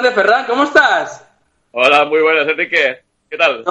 tardes, 0.00 0.14
Ferran, 0.14 0.46
¿cómo 0.46 0.64
estás? 0.64 1.28
Hola, 1.72 2.06
muy 2.06 2.22
buenas, 2.22 2.48
Enrique. 2.48 3.02
¿Qué 3.28 3.36
tal? 3.36 3.64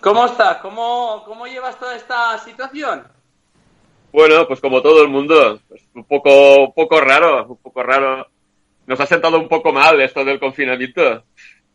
¿Cómo 0.00 0.26
estás? 0.26 0.58
¿Cómo, 0.58 1.24
cómo 1.26 1.44
llevas 1.48 1.76
toda 1.76 1.96
esta 1.96 2.38
situación? 2.38 3.02
Bueno, 4.12 4.46
pues 4.46 4.60
como 4.60 4.80
todo 4.80 5.02
el 5.02 5.08
mundo, 5.08 5.60
pues 5.68 5.82
un 5.94 6.04
poco, 6.04 6.66
un 6.66 6.72
poco 6.72 7.00
raro, 7.00 7.46
un 7.48 7.56
poco 7.56 7.82
raro. 7.82 8.28
Nos 8.86 9.00
ha 9.00 9.06
sentado 9.06 9.40
un 9.40 9.48
poco 9.48 9.72
mal 9.72 10.00
esto 10.00 10.24
del 10.24 10.38
confinamiento. 10.38 11.24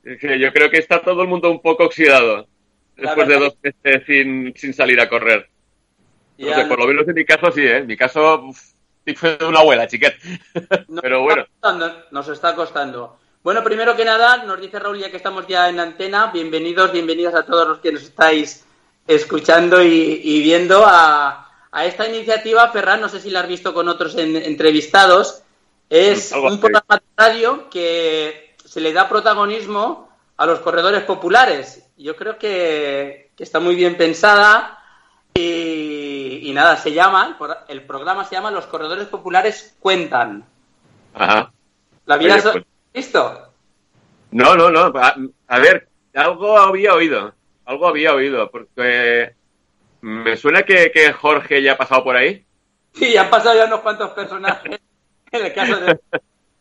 Yo 0.05 0.53
creo 0.53 0.69
que 0.69 0.77
está 0.77 1.01
todo 1.01 1.23
el 1.23 1.27
mundo 1.27 1.51
un 1.51 1.61
poco 1.61 1.83
oxidado 1.83 2.47
después 2.95 3.27
de 3.27 3.39
dos 3.39 3.57
meses 3.61 4.03
sin, 4.07 4.53
sin 4.55 4.73
salir 4.73 5.01
a 5.01 5.09
correr. 5.09 5.49
No 6.37 6.53
sé, 6.53 6.63
por 6.63 6.79
lo 6.79 6.87
menos 6.87 7.05
en 7.09 7.15
mi 7.15 7.25
caso 7.25 7.51
sí, 7.51 7.61
¿eh? 7.61 7.79
En 7.79 7.87
mi 7.87 7.97
caso, 7.97 8.51
fue 9.17 9.35
de 9.35 9.45
una 9.45 9.59
abuela, 9.59 9.85
chiquet. 9.85 10.15
Pero 11.01 11.23
bueno. 11.23 11.45
nos 12.11 12.29
está 12.29 12.55
costando. 12.55 13.17
Bueno, 13.43 13.63
primero 13.63 13.95
que 13.95 14.03
nada, 14.03 14.43
nos 14.43 14.59
dice 14.59 14.79
Raúl, 14.79 14.99
ya 14.99 15.09
que 15.09 15.17
estamos 15.17 15.47
ya 15.47 15.69
en 15.69 15.79
antena, 15.79 16.31
bienvenidos, 16.33 16.91
bienvenidas 16.91 17.35
a 17.35 17.45
todos 17.45 17.67
los 17.67 17.79
que 17.79 17.91
nos 17.91 18.03
estáis 18.03 18.65
escuchando 19.05 19.81
y, 19.81 20.41
viendo 20.41 20.83
a, 20.85 21.49
esta 21.83 22.07
iniciativa. 22.07 22.69
Ferran, 22.69 22.99
no 22.99 23.07
sé 23.07 23.21
si 23.21 23.29
la 23.29 23.41
has 23.41 23.47
visto 23.47 23.73
con 23.73 23.87
otros 23.87 24.15
entrevistados. 24.17 25.43
Es 25.89 26.33
un 26.33 26.59
programa 26.59 26.97
de 26.97 27.01
radio 27.15 27.69
que 27.69 28.55
se 28.65 28.81
le 28.81 28.91
da 28.91 29.07
protagonismo 29.07 30.09
a 30.35 30.45
los 30.45 30.59
corredores 30.59 31.03
populares. 31.03 31.89
Yo 31.95 32.15
creo 32.15 32.37
que, 32.37 33.31
está 33.37 33.59
muy 33.59 33.75
bien 33.75 33.95
pensada 33.95 34.79
y, 35.33 36.51
nada, 36.53 36.75
se 36.75 36.91
llama, 36.91 37.37
el 37.67 37.83
programa 37.83 38.25
se 38.25 38.35
llama 38.35 38.51
Los 38.51 38.65
corredores 38.65 39.07
populares 39.07 39.75
cuentan. 39.79 40.43
Ajá. 41.13 41.51
La 42.05 42.17
vida 42.17 42.41
¿Listo? 42.97 43.53
No, 44.31 44.55
no, 44.55 44.71
no. 44.71 44.91
A, 44.95 45.59
ver, 45.59 45.87
algo 46.15 46.57
había 46.57 46.95
oído. 46.95 47.31
Algo 47.63 47.87
había 47.87 48.15
oído. 48.15 48.49
Porque 48.49 49.35
me 50.01 50.35
suena 50.35 50.63
que, 50.63 51.13
Jorge 51.13 51.61
ya 51.61 51.73
ha 51.73 51.77
pasado 51.77 52.03
por 52.03 52.15
ahí. 52.15 52.43
Sí, 52.93 53.15
han 53.15 53.29
pasado 53.29 53.55
ya 53.55 53.65
unos 53.65 53.81
cuantos 53.81 54.09
personajes. 54.13 54.79
en 55.31 55.45
el 55.45 55.53
caso 55.53 55.79
de 55.79 55.99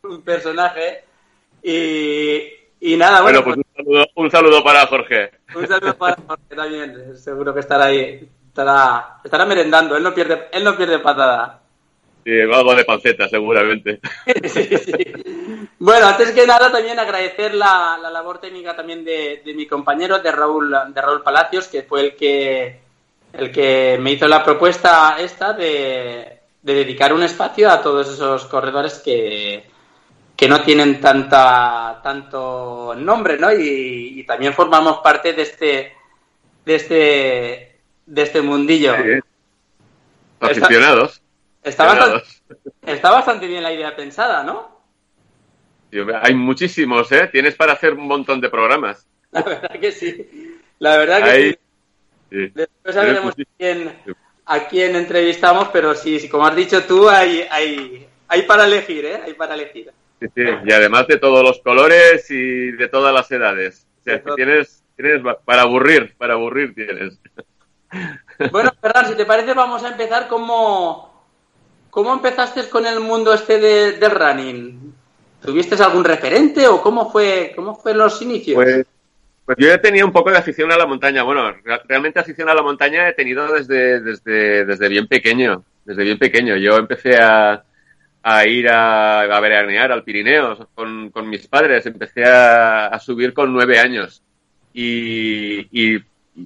un 0.03 0.21
personaje. 0.21 1.05
Y, 1.63 2.97
nada, 2.99 3.23
bueno. 3.23 3.43
pues, 3.43 3.57
un, 4.15 4.31
saludo, 4.31 4.63
para 4.63 4.87
Jorge. 4.89 5.31
Un 5.55 5.67
saludo 5.67 5.97
para 5.97 6.17
Jorge 6.17 6.55
también. 6.55 7.17
Seguro 7.17 7.55
que 7.55 7.61
estará 7.61 7.87
ahí. 7.87 8.29
Estará, 8.49 9.21
estará 9.25 9.47
merendando. 9.47 9.97
Él 9.97 10.03
no 10.03 10.13
pierde, 10.13 10.49
él 10.53 10.65
no 10.65 10.77
pierde 10.77 10.99
patada. 10.99 11.63
Sí, 12.27 12.41
algo 12.41 12.75
de 12.75 12.85
panceta, 12.85 13.27
seguramente. 13.27 14.01
Bueno, 15.87 16.09
antes 16.09 16.33
que 16.33 16.49
nada, 16.49 16.73
también 16.73 16.99
agradecer 16.99 17.55
la, 17.55 17.97
labor 18.13 18.41
técnica 18.41 18.75
también 18.75 19.05
de, 19.05 19.41
mi 19.55 19.69
compañero, 19.69 20.19
de 20.19 20.33
Raúl, 20.33 20.75
de 20.89 21.01
Raúl 21.01 21.23
Palacios, 21.23 21.69
que 21.69 21.85
fue 21.85 22.01
el 22.01 22.17
que, 22.17 22.81
el 23.33 23.53
que 23.53 23.97
me 24.01 24.11
hizo 24.11 24.27
la 24.27 24.43
propuesta 24.43 25.15
esta 25.21 25.53
de, 25.53 26.41
dedicar 26.61 27.13
un 27.13 27.23
espacio 27.23 27.71
a 27.71 27.81
todos 27.81 28.13
esos 28.13 28.47
corredores 28.47 28.99
que, 28.99 29.71
que 30.35 30.49
no 30.49 30.61
tienen 30.63 31.01
tanta, 31.01 32.01
tanto 32.03 32.97
nombre, 32.97 33.39
¿no? 33.39 33.53
Y, 33.53 34.25
también 34.27 34.55
formamos 34.55 34.99
parte 35.05 35.35
de 35.35 35.43
este, 35.43 35.95
de 36.65 36.75
este, 36.75 37.81
de 38.07 38.23
este 38.23 38.43
mundillo. 38.43 38.93
Aficionados. 40.41 41.23
Está 41.63 41.87
bastante, 41.87 42.27
está 42.85 43.13
bastante 43.13 43.47
bien 43.47 43.63
la 43.63 43.73
idea 43.73 43.95
pensada, 43.95 44.43
¿no? 44.43 44.76
Hay 46.23 46.35
muchísimos, 46.35 47.11
¿eh? 47.13 47.29
Tienes 47.31 47.55
para 47.55 47.73
hacer 47.73 47.95
un 47.95 48.07
montón 48.07 48.41
de 48.41 48.49
programas. 48.49 49.07
La 49.31 49.43
verdad 49.43 49.81
que 49.81 49.93
sí. 49.93 50.59
La 50.79 50.97
verdad 50.97 51.25
que 51.25 51.59
sí. 52.31 52.53
Después 52.55 52.95
veremos 52.95 53.35
a 54.47 54.61
quién, 54.69 54.97
entrevistamos, 54.97 55.69
pero 55.73 55.95
sí, 55.95 56.29
como 56.29 56.47
has 56.47 56.55
dicho 56.55 56.85
tú, 56.85 57.09
hay, 57.09 57.47
hay, 57.51 58.07
hay 58.29 58.43
para 58.43 58.67
elegir, 58.67 59.05
¿eh? 59.05 59.21
Hay 59.25 59.35
para 59.35 59.55
elegir. 59.55 59.91
Sí, 60.21 60.27
sí. 60.35 60.43
Y 60.65 60.73
además 60.73 61.07
de 61.09 61.19
todos 61.19 61.43
los 61.43 61.61
colores 61.61 62.31
y 62.31 62.73
de 62.73 62.89
todas 62.89 63.13
las 63.13 63.31
edades. 63.31 63.87
O 64.01 64.05
sea, 64.05 64.23
que 64.23 64.33
tienes, 64.33 64.85
tienes 64.97 65.23
para 65.45 65.63
aburrir, 65.63 66.15
para 66.17 66.35
aburrir 66.35 66.75
tienes. 66.75 67.19
Bueno, 68.51 68.71
Ferran, 68.83 69.07
si 69.07 69.15
te 69.15 69.25
parece, 69.25 69.55
vamos 69.55 69.83
a 69.83 69.89
empezar 69.89 70.29
como 70.29 71.17
¿Cómo 71.97 72.13
empezaste 72.13 72.69
con 72.69 72.85
el 72.85 73.01
mundo 73.01 73.33
este 73.33 73.59
de, 73.59 73.93
del 73.93 74.11
running? 74.11 74.95
¿Tuviste 75.47 75.81
algún 75.83 76.05
referente 76.05 76.67
o 76.67 76.83
cómo 76.83 77.11
fue, 77.11 77.53
cómo 77.55 77.77
fue 77.77 77.95
los 77.95 78.21
inicios? 78.21 78.57
Pues, 78.57 78.85
pues 79.45 79.57
yo 79.59 79.69
ya 79.69 79.81
tenía 79.81 80.05
un 80.05 80.13
poco 80.13 80.31
de 80.31 80.39
afición 80.39 80.73
a 80.73 80.77
la 80.77 80.87
montaña. 80.87 81.23
Bueno, 81.23 81.55
realmente 81.87 82.19
afición 82.19 82.49
a 82.49 82.55
la 82.55 82.63
montaña 82.63 83.09
he 83.09 83.13
tenido 83.13 83.51
desde, 83.53 84.01
desde, 84.01 84.65
desde 84.65 84.89
bien 84.89 85.07
pequeño. 85.07 85.63
Desde 85.85 86.03
bien 86.03 86.19
pequeño. 86.19 86.57
Yo 86.57 86.77
empecé 86.77 87.17
a, 87.17 87.63
ir 88.45 88.69
a, 88.69 89.21
a 89.21 89.41
veranear 89.41 89.93
al 89.93 90.03
Pirineo 90.03 90.69
con, 90.75 91.11
con 91.11 91.31
mis 91.31 91.47
padres. 91.47 91.87
Empecé 91.87 92.25
a, 92.25 92.99
subir 92.99 93.33
con 93.33 93.53
nueve 93.53 93.79
años. 93.79 94.21
Y 94.75 96.01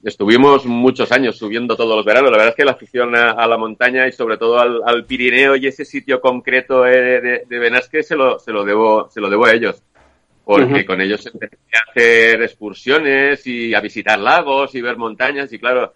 estuvimos 0.05 0.67
muchos 0.67 1.11
años 1.13 1.37
subiendo 1.37 1.77
todos 1.77 1.97
los 1.97 2.05
veranos. 2.05 2.31
La 2.31 2.39
verdad 2.39 2.51
es 2.51 2.57
que 2.57 2.65
la 2.65 2.73
afición 2.73 3.15
a, 3.17 3.47
la 3.47 3.59
montaña 3.59 4.07
y 4.07 4.13
sobre 4.13 4.37
todo 4.37 4.59
al, 4.59 5.05
Pirineo 5.05 5.57
y 5.57 5.67
ese 5.67 5.85
sitio 5.85 6.21
concreto 6.21 6.83
de, 6.83 7.45
de, 7.49 7.59
Benasque 7.59 8.03
se 8.03 8.17
lo, 8.17 8.39
se 8.39 8.53
lo 8.53 8.65
debo, 8.65 9.09
se 9.11 9.21
lo 9.21 9.29
debo 9.29 9.47
a 9.47 9.53
ellos. 9.53 9.83
Porque 10.45 10.85
con 10.85 11.01
ellos 11.01 11.25
empecé 11.27 11.57
a 11.75 11.91
hacer 11.91 12.43
excursiones 12.43 13.47
y 13.47 13.75
a 13.75 13.81
visitar 13.81 14.19
lagos 14.19 14.75
y 14.75 14.81
ver 14.81 14.97
montañas 14.97 15.53
y 15.53 15.59
claro, 15.59 15.95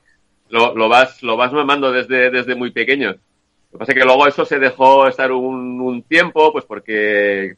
lo, 0.50 0.77
lo 0.77 0.88
vas, 0.88 1.22
lo 1.22 1.37
vas 1.37 1.53
mamando 1.53 1.91
desde, 1.91 2.31
desde 2.31 2.54
muy 2.54 2.71
pequeño. 2.71 3.10
Lo 3.10 3.72
que 3.72 3.78
pasa 3.78 3.93
es 3.93 3.99
que 3.99 4.04
luego 4.04 4.27
eso 4.28 4.44
se 4.44 4.60
dejó 4.60 5.09
estar 5.09 5.33
un, 5.33 5.81
un 5.81 6.03
tiempo, 6.03 6.53
pues 6.53 6.65
porque, 6.65 7.56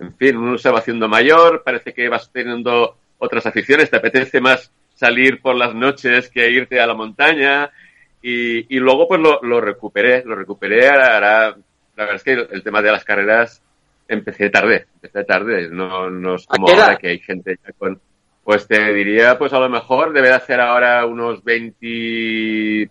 en 0.00 0.16
fin, 0.16 0.36
uno 0.36 0.58
se 0.58 0.70
va 0.70 0.80
haciendo 0.80 1.06
mayor, 1.08 1.62
parece 1.64 1.94
que 1.94 2.08
vas 2.08 2.32
teniendo 2.32 2.96
otras 3.18 3.46
aficiones, 3.46 3.88
te 3.88 3.98
apetece 3.98 4.40
más 4.40 4.72
salir 5.02 5.42
por 5.42 5.56
las 5.56 5.74
noches 5.74 6.30
que 6.30 6.48
irte 6.48 6.80
a 6.80 6.86
la 6.86 6.94
montaña. 6.94 7.72
Y, 8.22 8.76
y 8.76 8.78
luego 8.78 9.08
pues 9.08 9.20
lo, 9.20 9.40
lo, 9.42 9.60
recuperé, 9.60 10.22
lo 10.24 10.36
recuperé 10.36 10.88
ahora, 10.88 11.56
la 11.96 12.04
verdad 12.04 12.14
es 12.14 12.22
que 12.22 12.34
el, 12.34 12.62
tema 12.62 12.80
de 12.80 12.92
las 12.92 13.02
carreras 13.02 13.60
empecé 14.06 14.48
tarde, 14.48 14.86
empecé 14.94 15.24
tarde, 15.24 15.68
no, 15.68 16.08
no 16.08 16.36
es 16.36 16.46
como 16.46 16.68
ahora 16.68 16.96
que 16.96 17.08
hay 17.08 17.18
gente 17.18 17.58
ya 17.66 17.72
con, 17.72 18.00
pues 18.44 18.68
te 18.68 18.94
diría, 18.94 19.36
pues 19.38 19.52
a 19.52 19.58
lo 19.58 19.68
mejor 19.68 20.12
debe 20.12 20.28
de 20.28 20.34
hacer 20.34 20.60
ahora 20.60 21.04
unos 21.04 21.42
23, 21.42 22.88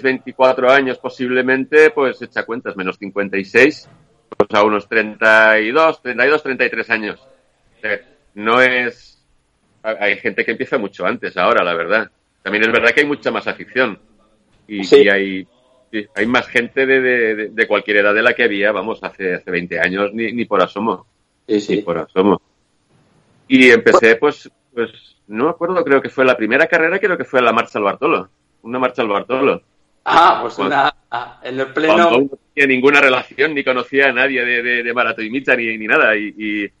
24 0.00 0.70
años 0.70 0.96
posiblemente, 0.96 1.90
pues 1.90 2.22
echa 2.22 2.46
cuentas, 2.46 2.74
menos 2.74 2.96
56, 2.96 3.90
pues 4.34 4.48
a 4.54 4.64
unos 4.64 4.88
32, 4.88 6.00
32, 6.00 6.42
33 6.42 6.90
años. 6.90 7.20
No 8.34 8.62
es, 8.62 9.13
hay 9.84 10.16
gente 10.16 10.44
que 10.44 10.52
empieza 10.52 10.78
mucho 10.78 11.04
antes 11.04 11.36
ahora, 11.36 11.62
la 11.62 11.74
verdad. 11.74 12.10
También 12.42 12.64
es 12.64 12.72
verdad 12.72 12.90
que 12.90 13.00
hay 13.00 13.06
mucha 13.06 13.30
más 13.30 13.46
afición. 13.46 13.98
Y, 14.66 15.08
hay, 15.08 15.46
hay 16.14 16.26
más 16.26 16.46
gente 16.48 16.86
de, 16.86 17.50
de, 17.50 17.66
cualquier 17.66 17.98
edad 17.98 18.14
de 18.14 18.22
la 18.22 18.32
que 18.32 18.44
había, 18.44 18.72
vamos, 18.72 18.98
hace, 19.02 19.34
hace 19.34 19.50
20 19.50 19.78
años, 19.78 20.14
ni, 20.14 20.32
ni 20.32 20.46
por 20.46 20.62
asomo. 20.62 21.06
Sí, 21.46 21.60
sí. 21.60 21.76
Ni 21.76 21.82
por 21.82 21.98
asomo. 21.98 22.40
Y 23.46 23.70
empecé, 23.70 24.16
pues, 24.16 24.50
pues, 24.72 24.90
no 25.26 25.44
me 25.44 25.50
acuerdo, 25.50 25.84
creo 25.84 26.00
que 26.00 26.08
fue 26.08 26.24
la 26.24 26.36
primera 26.36 26.66
carrera, 26.66 26.98
creo 26.98 27.18
que 27.18 27.24
fue 27.24 27.42
la 27.42 27.52
Marcha 27.52 27.78
al 27.78 27.84
Bartolo. 27.84 28.30
Una 28.62 28.78
Marcha 28.78 29.02
al 29.02 29.08
Bartolo. 29.08 29.62
Ah, 30.06 30.38
pues 30.42 30.58
una, 30.58 30.94
en 31.42 31.60
el 31.60 31.66
pleno... 31.68 31.96
no 31.96 32.30
tenía 32.54 32.74
ninguna 32.74 33.00
relación, 33.00 33.54
ni 33.54 33.64
conocía 33.64 34.08
a 34.08 34.12
nadie 34.12 34.44
de, 34.44 34.62
de, 34.62 34.82
de 34.82 34.94
Maratón 34.94 35.26
y 35.26 35.30
Micha, 35.30 35.56
ni, 35.56 35.76
ni 35.76 35.86
nada. 35.86 36.16
y, 36.16 36.34
y 36.36 36.72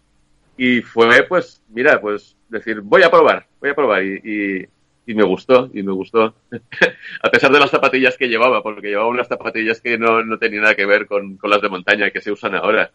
fue, 0.82 1.22
pues, 1.24 1.62
mira, 1.68 2.00
pues 2.00 2.36
decir, 2.48 2.80
voy 2.80 3.02
a 3.02 3.10
probar, 3.10 3.46
voy 3.60 3.70
a 3.70 3.74
probar. 3.74 4.04
Y, 4.04 4.68
y, 5.06 5.14
me 5.14 5.24
gustó, 5.24 5.70
y 5.72 5.82
me 5.82 5.92
gustó. 5.92 6.34
a 7.22 7.30
pesar 7.30 7.52
de 7.52 7.60
las 7.60 7.70
zapatillas 7.70 8.16
que 8.16 8.28
llevaba, 8.28 8.62
porque 8.62 8.88
llevaba 8.88 9.08
unas 9.08 9.28
zapatillas 9.28 9.80
que 9.80 9.98
no, 9.98 10.22
no 10.24 10.38
tenían 10.38 10.62
nada 10.62 10.74
que 10.74 10.86
ver 10.86 11.06
con, 11.06 11.36
con, 11.36 11.50
las 11.50 11.60
de 11.60 11.68
montaña 11.68 12.10
que 12.10 12.20
se 12.20 12.32
usan 12.32 12.54
ahora. 12.54 12.90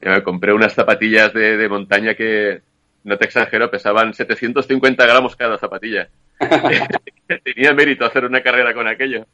Me 0.00 0.22
compré 0.22 0.52
unas 0.52 0.72
zapatillas 0.72 1.32
de, 1.34 1.56
de 1.56 1.68
montaña 1.68 2.14
que, 2.14 2.62
no 3.04 3.16
te 3.16 3.24
exagero, 3.24 3.70
pesaban 3.70 4.12
750 4.14 5.06
gramos 5.06 5.36
cada 5.36 5.58
zapatilla. 5.58 6.08
Tenía 7.44 7.72
mérito 7.72 8.04
hacer 8.04 8.24
una 8.24 8.42
carrera 8.42 8.74
con 8.74 8.86
aquello. 8.88 9.26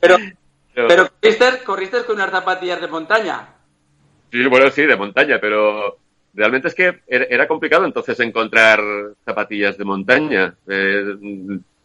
pero, 0.00 0.16
pero, 0.74 1.10
¿corriste, 1.64 2.04
con 2.04 2.16
unas 2.16 2.30
zapatillas 2.30 2.80
de 2.80 2.88
montaña? 2.88 3.48
Sí, 4.30 4.44
bueno, 4.46 4.70
sí, 4.70 4.82
de 4.82 4.96
montaña, 4.96 5.38
pero 5.40 5.98
realmente 6.34 6.68
es 6.68 6.74
que 6.74 7.00
era 7.06 7.48
complicado 7.48 7.84
entonces 7.84 8.18
encontrar 8.20 8.80
zapatillas 9.24 9.78
de 9.78 9.84
montaña. 9.84 10.54
Eh, 10.66 11.16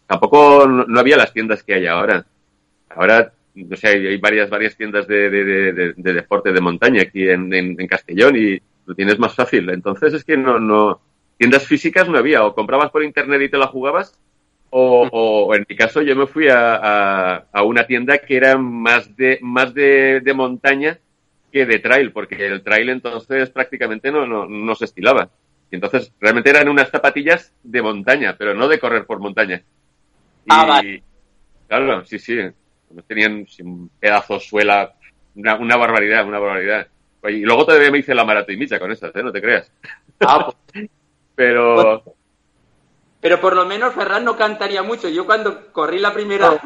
tampoco 0.07 0.67
no 0.67 0.99
había 0.99 1.17
las 1.17 1.33
tiendas 1.33 1.63
que 1.63 1.75
hay 1.75 1.87
ahora. 1.87 2.25
Ahora, 2.89 3.31
no 3.53 3.75
sé, 3.75 3.87
hay 3.87 4.17
varias, 4.17 4.49
varias 4.49 4.75
tiendas 4.75 5.07
de, 5.07 5.29
de, 5.29 5.93
de, 5.95 6.13
deporte 6.13 6.51
de 6.51 6.61
montaña 6.61 7.01
aquí 7.03 7.27
en, 7.27 7.53
en, 7.53 7.87
Castellón 7.87 8.35
y 8.35 8.59
lo 8.85 8.95
tienes 8.95 9.19
más 9.19 9.35
fácil. 9.35 9.69
Entonces 9.69 10.13
es 10.13 10.23
que 10.23 10.37
no, 10.37 10.59
no, 10.59 11.01
tiendas 11.37 11.67
físicas 11.67 12.07
no 12.09 12.17
había, 12.17 12.43
o 12.43 12.55
comprabas 12.55 12.89
por 12.91 13.03
internet 13.03 13.41
y 13.43 13.49
te 13.49 13.57
la 13.57 13.67
jugabas, 13.67 14.19
o, 14.71 15.55
en 15.55 15.65
mi 15.67 15.75
caso 15.75 16.01
yo 16.01 16.15
me 16.15 16.27
fui 16.27 16.47
a, 16.47 16.75
a, 16.75 17.45
a, 17.51 17.63
una 17.63 17.87
tienda 17.87 18.19
que 18.19 18.37
era 18.37 18.57
más 18.57 19.15
de, 19.15 19.39
más 19.41 19.73
de, 19.73 20.21
montaña 20.35 20.99
que 21.51 21.65
de 21.65 21.79
trail, 21.79 22.11
porque 22.11 22.45
el 22.45 22.63
trail 22.63 22.89
entonces 22.89 23.49
prácticamente 23.49 24.11
no, 24.11 24.25
no, 24.25 24.45
no 24.45 24.75
se 24.75 24.85
estilaba. 24.85 25.29
Y 25.71 25.75
entonces 25.75 26.11
realmente 26.19 26.49
eran 26.49 26.67
unas 26.67 26.89
zapatillas 26.89 27.53
de 27.63 27.81
montaña, 27.81 28.35
pero 28.37 28.53
no 28.53 28.67
de 28.67 28.79
correr 28.79 29.05
por 29.05 29.19
montaña. 29.19 29.61
Ah, 30.47 30.65
vale. 30.65 31.03
Claro, 31.67 32.03
sí, 32.05 32.17
sí. 32.17 32.37
Tenían 33.07 33.45
un 33.61 33.91
pedazo 33.99 34.39
suela, 34.39 34.93
una, 35.35 35.55
una 35.55 35.77
barbaridad, 35.77 36.25
una 36.27 36.39
barbaridad. 36.39 36.87
Y 37.23 37.41
luego 37.41 37.65
todavía 37.65 37.91
me 37.91 37.99
hice 37.99 38.15
la 38.15 38.23
maratón 38.23 38.55
y 38.55 38.57
micha 38.57 38.79
con 38.79 38.91
esas, 38.91 39.15
¿eh? 39.15 39.21
No 39.21 39.31
te 39.31 39.41
creas. 39.41 39.71
Ah, 40.21 40.45
pues. 40.45 40.89
Pero. 41.35 42.03
Pero 43.21 43.41
por 43.41 43.55
lo 43.55 43.65
menos 43.65 43.93
Ferran 43.93 44.25
no 44.25 44.35
cantaría 44.35 44.81
mucho. 44.81 45.07
Yo 45.09 45.25
cuando 45.25 45.71
corrí 45.71 45.99
la 45.99 46.13
primera, 46.13 46.59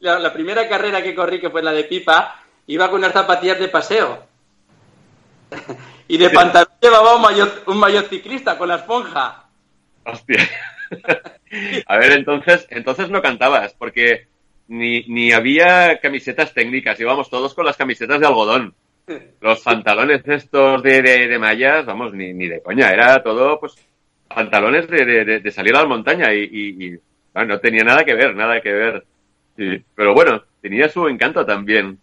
la, 0.00 0.18
la, 0.18 0.32
primera 0.32 0.68
carrera 0.68 1.02
que 1.02 1.14
corrí, 1.14 1.40
que 1.40 1.50
fue 1.50 1.62
la 1.62 1.72
de 1.72 1.84
pipa, 1.84 2.40
iba 2.66 2.90
con 2.90 2.98
unas 2.98 3.12
zapatillas 3.12 3.58
de 3.58 3.68
paseo. 3.68 4.27
Y 6.08 6.18
de 6.18 6.30
pantalón 6.30 6.72
llevaba 6.80 7.16
un 7.16 7.22
maillot, 7.22 7.68
un 7.68 7.78
maillot 7.78 8.08
ciclista 8.08 8.58
con 8.58 8.68
la 8.68 8.76
esponja. 8.76 9.44
Hostia. 10.04 10.48
A 11.86 11.96
ver, 11.96 12.12
entonces, 12.12 12.66
entonces 12.70 13.10
no 13.10 13.22
cantabas, 13.22 13.74
porque 13.74 14.26
ni, 14.68 15.02
ni 15.08 15.32
había 15.32 15.98
camisetas 16.00 16.52
técnicas, 16.52 17.00
íbamos 17.00 17.30
todos 17.30 17.54
con 17.54 17.64
las 17.64 17.76
camisetas 17.76 18.20
de 18.20 18.26
algodón. 18.26 18.74
Los 19.40 19.60
pantalones 19.62 20.22
estos 20.26 20.82
de, 20.82 21.00
de, 21.00 21.28
de 21.28 21.38
mallas, 21.38 21.86
vamos, 21.86 22.12
ni, 22.12 22.34
ni 22.34 22.46
de 22.46 22.60
coña, 22.60 22.90
era 22.90 23.22
todo, 23.22 23.58
pues, 23.58 23.74
pantalones 24.28 24.86
de, 24.88 25.04
de, 25.04 25.40
de 25.40 25.50
salir 25.50 25.74
a 25.74 25.80
la 25.80 25.88
montaña 25.88 26.32
y, 26.34 26.42
y, 26.42 26.86
y 26.86 26.98
bueno, 27.32 27.54
no 27.54 27.60
tenía 27.60 27.84
nada 27.84 28.04
que 28.04 28.14
ver, 28.14 28.34
nada 28.34 28.60
que 28.60 28.72
ver. 28.72 29.06
Sí. 29.56 29.82
Pero 29.94 30.14
bueno, 30.14 30.42
tenía 30.60 30.88
su 30.88 31.08
encanto 31.08 31.44
también. 31.44 31.98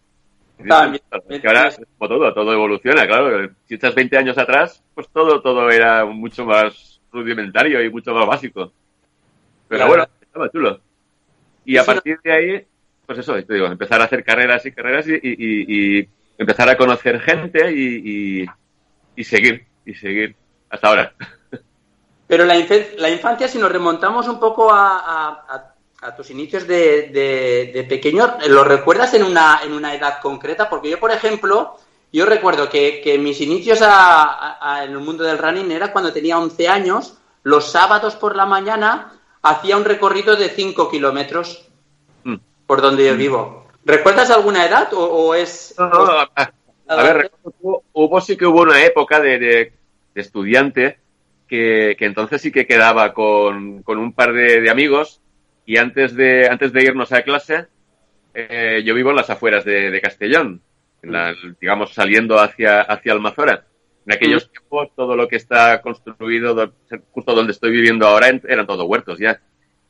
También. 0.67 1.03
Que 1.41 1.47
ahora, 1.47 1.69
como 1.97 2.09
todo, 2.09 2.33
todo 2.33 2.53
evoluciona, 2.53 3.05
claro. 3.05 3.49
Si 3.67 3.75
estás 3.75 3.93
20 3.93 4.17
años 4.17 4.37
atrás, 4.37 4.81
pues 4.93 5.07
todo, 5.09 5.41
todo 5.41 5.69
era 5.69 6.05
mucho 6.05 6.45
más 6.45 7.01
rudimentario 7.11 7.83
y 7.83 7.89
mucho 7.89 8.13
más 8.13 8.27
básico. 8.27 8.71
Pero 9.67 9.85
claro. 9.85 9.89
bueno, 9.89 10.07
estaba 10.21 10.49
chulo. 10.51 10.79
Y 11.65 11.77
a 11.77 11.83
partir 11.83 12.19
de 12.23 12.31
ahí, 12.31 12.65
pues 13.05 13.19
eso, 13.19 13.33
te 13.43 13.53
digo, 13.53 13.67
empezar 13.67 14.01
a 14.01 14.05
hacer 14.05 14.23
carreras 14.23 14.65
y 14.65 14.71
carreras 14.71 15.07
y, 15.07 15.15
y, 15.21 15.99
y 15.99 16.09
empezar 16.37 16.69
a 16.69 16.77
conocer 16.77 17.19
gente 17.19 17.71
y, 17.71 18.45
y, 19.15 19.23
seguir, 19.23 19.65
y 19.85 19.93
seguir 19.93 20.35
hasta 20.69 20.87
ahora. 20.87 21.13
Pero 22.27 22.45
la, 22.45 22.57
inf 22.57 22.71
la, 22.97 23.09
infancia, 23.09 23.47
si 23.47 23.59
nos 23.59 23.71
remontamos 23.71 24.27
un 24.27 24.39
poco 24.39 24.71
a, 24.71 24.97
a, 24.97 25.55
a 25.55 25.74
tus 26.13 26.29
inicios 26.29 26.67
de, 26.67 27.03
de, 27.13 27.71
de, 27.73 27.83
pequeño, 27.85 28.37
¿lo 28.49 28.65
recuerdas 28.65 29.13
en 29.13 29.23
una, 29.23 29.61
en 29.63 29.71
una 29.71 29.95
edad 29.95 30.19
concreta? 30.21 30.69
Porque 30.69 30.89
yo, 30.89 30.99
por 30.99 31.11
ejemplo, 31.11 31.77
yo 32.11 32.25
recuerdo 32.25 32.69
que, 32.69 32.99
que 33.01 33.17
mis 33.17 33.39
inicios 33.39 33.79
en 33.81 34.91
el 34.91 34.99
mundo 34.99 35.23
del 35.23 35.37
running 35.37 35.71
era 35.71 35.93
cuando 35.93 36.11
tenía 36.11 36.37
11 36.37 36.67
años, 36.67 37.17
los 37.43 37.71
sábados 37.71 38.15
por 38.15 38.35
la 38.35 38.45
mañana 38.45 39.13
hacía 39.41 39.77
un 39.77 39.85
recorrido 39.85 40.35
de 40.35 40.49
5 40.49 40.89
kilómetros 40.89 41.69
mm. 42.25 42.35
por 42.67 42.81
donde 42.81 43.05
yo 43.05 43.15
mm. 43.15 43.17
vivo. 43.17 43.67
¿Recuerdas 43.85 44.31
alguna 44.31 44.65
edad 44.65 44.93
o, 44.93 45.03
o 45.03 45.35
es...? 45.35 45.75
No, 45.77 45.87
no, 45.89 46.11
a, 46.11 46.51
a 46.87 46.95
ver, 47.03 47.31
hubo, 47.43 47.83
hubo, 47.93 48.21
sí 48.21 48.35
que 48.35 48.45
hubo 48.45 48.61
una 48.61 48.83
época 48.83 49.19
de, 49.19 49.39
de, 49.39 49.73
de 50.13 50.21
estudiante 50.21 50.99
que, 51.47 51.95
que, 51.97 52.05
entonces 52.05 52.41
sí 52.41 52.51
que 52.51 52.65
quedaba 52.65 53.13
con, 53.13 53.83
con 53.83 53.97
un 53.97 54.13
par 54.13 54.33
de, 54.33 54.61
de, 54.61 54.69
amigos 54.69 55.21
y 55.65 55.77
antes 55.77 56.15
de, 56.15 56.47
antes 56.49 56.71
de 56.73 56.83
irnos 56.83 57.11
a 57.11 57.23
clase, 57.23 57.67
eh, 58.33 58.83
yo 58.85 58.93
vivo 58.93 59.11
en 59.11 59.15
las 59.15 59.29
afueras 59.29 59.65
de, 59.65 59.89
de 59.91 60.01
Castellón, 60.01 60.61
en 61.01 61.11
la, 61.11 61.33
digamos 61.59 61.93
saliendo 61.93 62.39
hacia, 62.39 62.81
hacia 62.81 63.13
Almazora. 63.13 63.65
En 64.05 64.13
aquellos 64.13 64.51
tiempos 64.51 64.89
todo 64.95 65.15
lo 65.15 65.27
que 65.27 65.37
está 65.37 65.81
construido, 65.81 66.73
justo 67.11 67.33
donde 67.33 67.53
estoy 67.53 67.71
viviendo 67.71 68.05
ahora, 68.05 68.27
eran 68.47 68.67
todo 68.67 68.85
huertos 68.85 69.17
ya. 69.17 69.41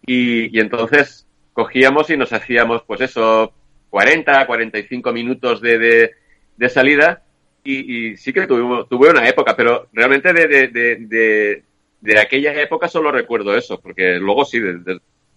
Y, 0.05 0.55
y 0.55 0.61
entonces 0.61 1.27
cogíamos 1.51 2.09
y 2.09 2.17
nos 2.17 2.31
hacíamos, 2.31 2.83
pues 2.83 3.01
eso, 3.01 3.53
40, 3.89 4.45
45 4.45 5.11
minutos 5.11 5.61
de, 5.61 5.77
de, 5.79 6.11
de 6.55 6.69
salida 6.69 7.23
y, 7.63 8.09
y, 8.11 8.17
sí 8.17 8.31
que 8.31 8.45
tuve, 8.45 8.85
tuve, 8.89 9.09
una 9.09 9.27
época, 9.27 9.55
pero 9.55 9.87
realmente 9.91 10.31
de, 10.31 10.47
de, 10.47 10.67
de, 10.67 11.63
de, 11.99 12.19
aquella 12.19 12.53
época 12.61 12.87
solo 12.87 13.11
recuerdo 13.11 13.57
eso, 13.57 13.81
porque 13.81 14.17
luego 14.19 14.45
sí, 14.45 14.61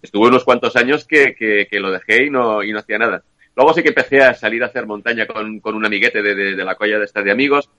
estuve 0.01 0.27
unos 0.27 0.43
cuantos 0.43 0.75
años 0.75 1.05
que, 1.05 1.35
que, 1.35 1.67
que, 1.69 1.79
lo 1.79 1.91
dejé 1.91 2.25
y 2.25 2.29
no, 2.29 2.63
y 2.63 2.71
no 2.71 2.79
hacía 2.79 2.97
nada. 2.97 3.23
Luego 3.55 3.73
sí 3.73 3.81
que 3.83 3.89
empecé 3.89 4.21
a 4.21 4.33
salir 4.33 4.63
a 4.63 4.67
hacer 4.67 4.85
montaña 4.85 5.25
con, 5.27 5.59
con 5.59 5.75
un 5.75 5.85
amiguete 5.85 6.21
de, 6.21 6.35
de, 6.35 6.63
la 6.63 6.75
colla 6.75 6.99
de 6.99 7.05
esta 7.05 7.21
de 7.21 7.31
amigos. 7.31 7.69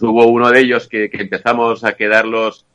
Hubo 0.00 0.26
uno 0.26 0.50
de 0.50 0.60
ellos 0.60 0.88
que, 0.88 1.10
que 1.10 1.22
empezamos 1.22 1.84
a 1.84 1.92
quedar 1.92 2.26
los, 2.26 2.66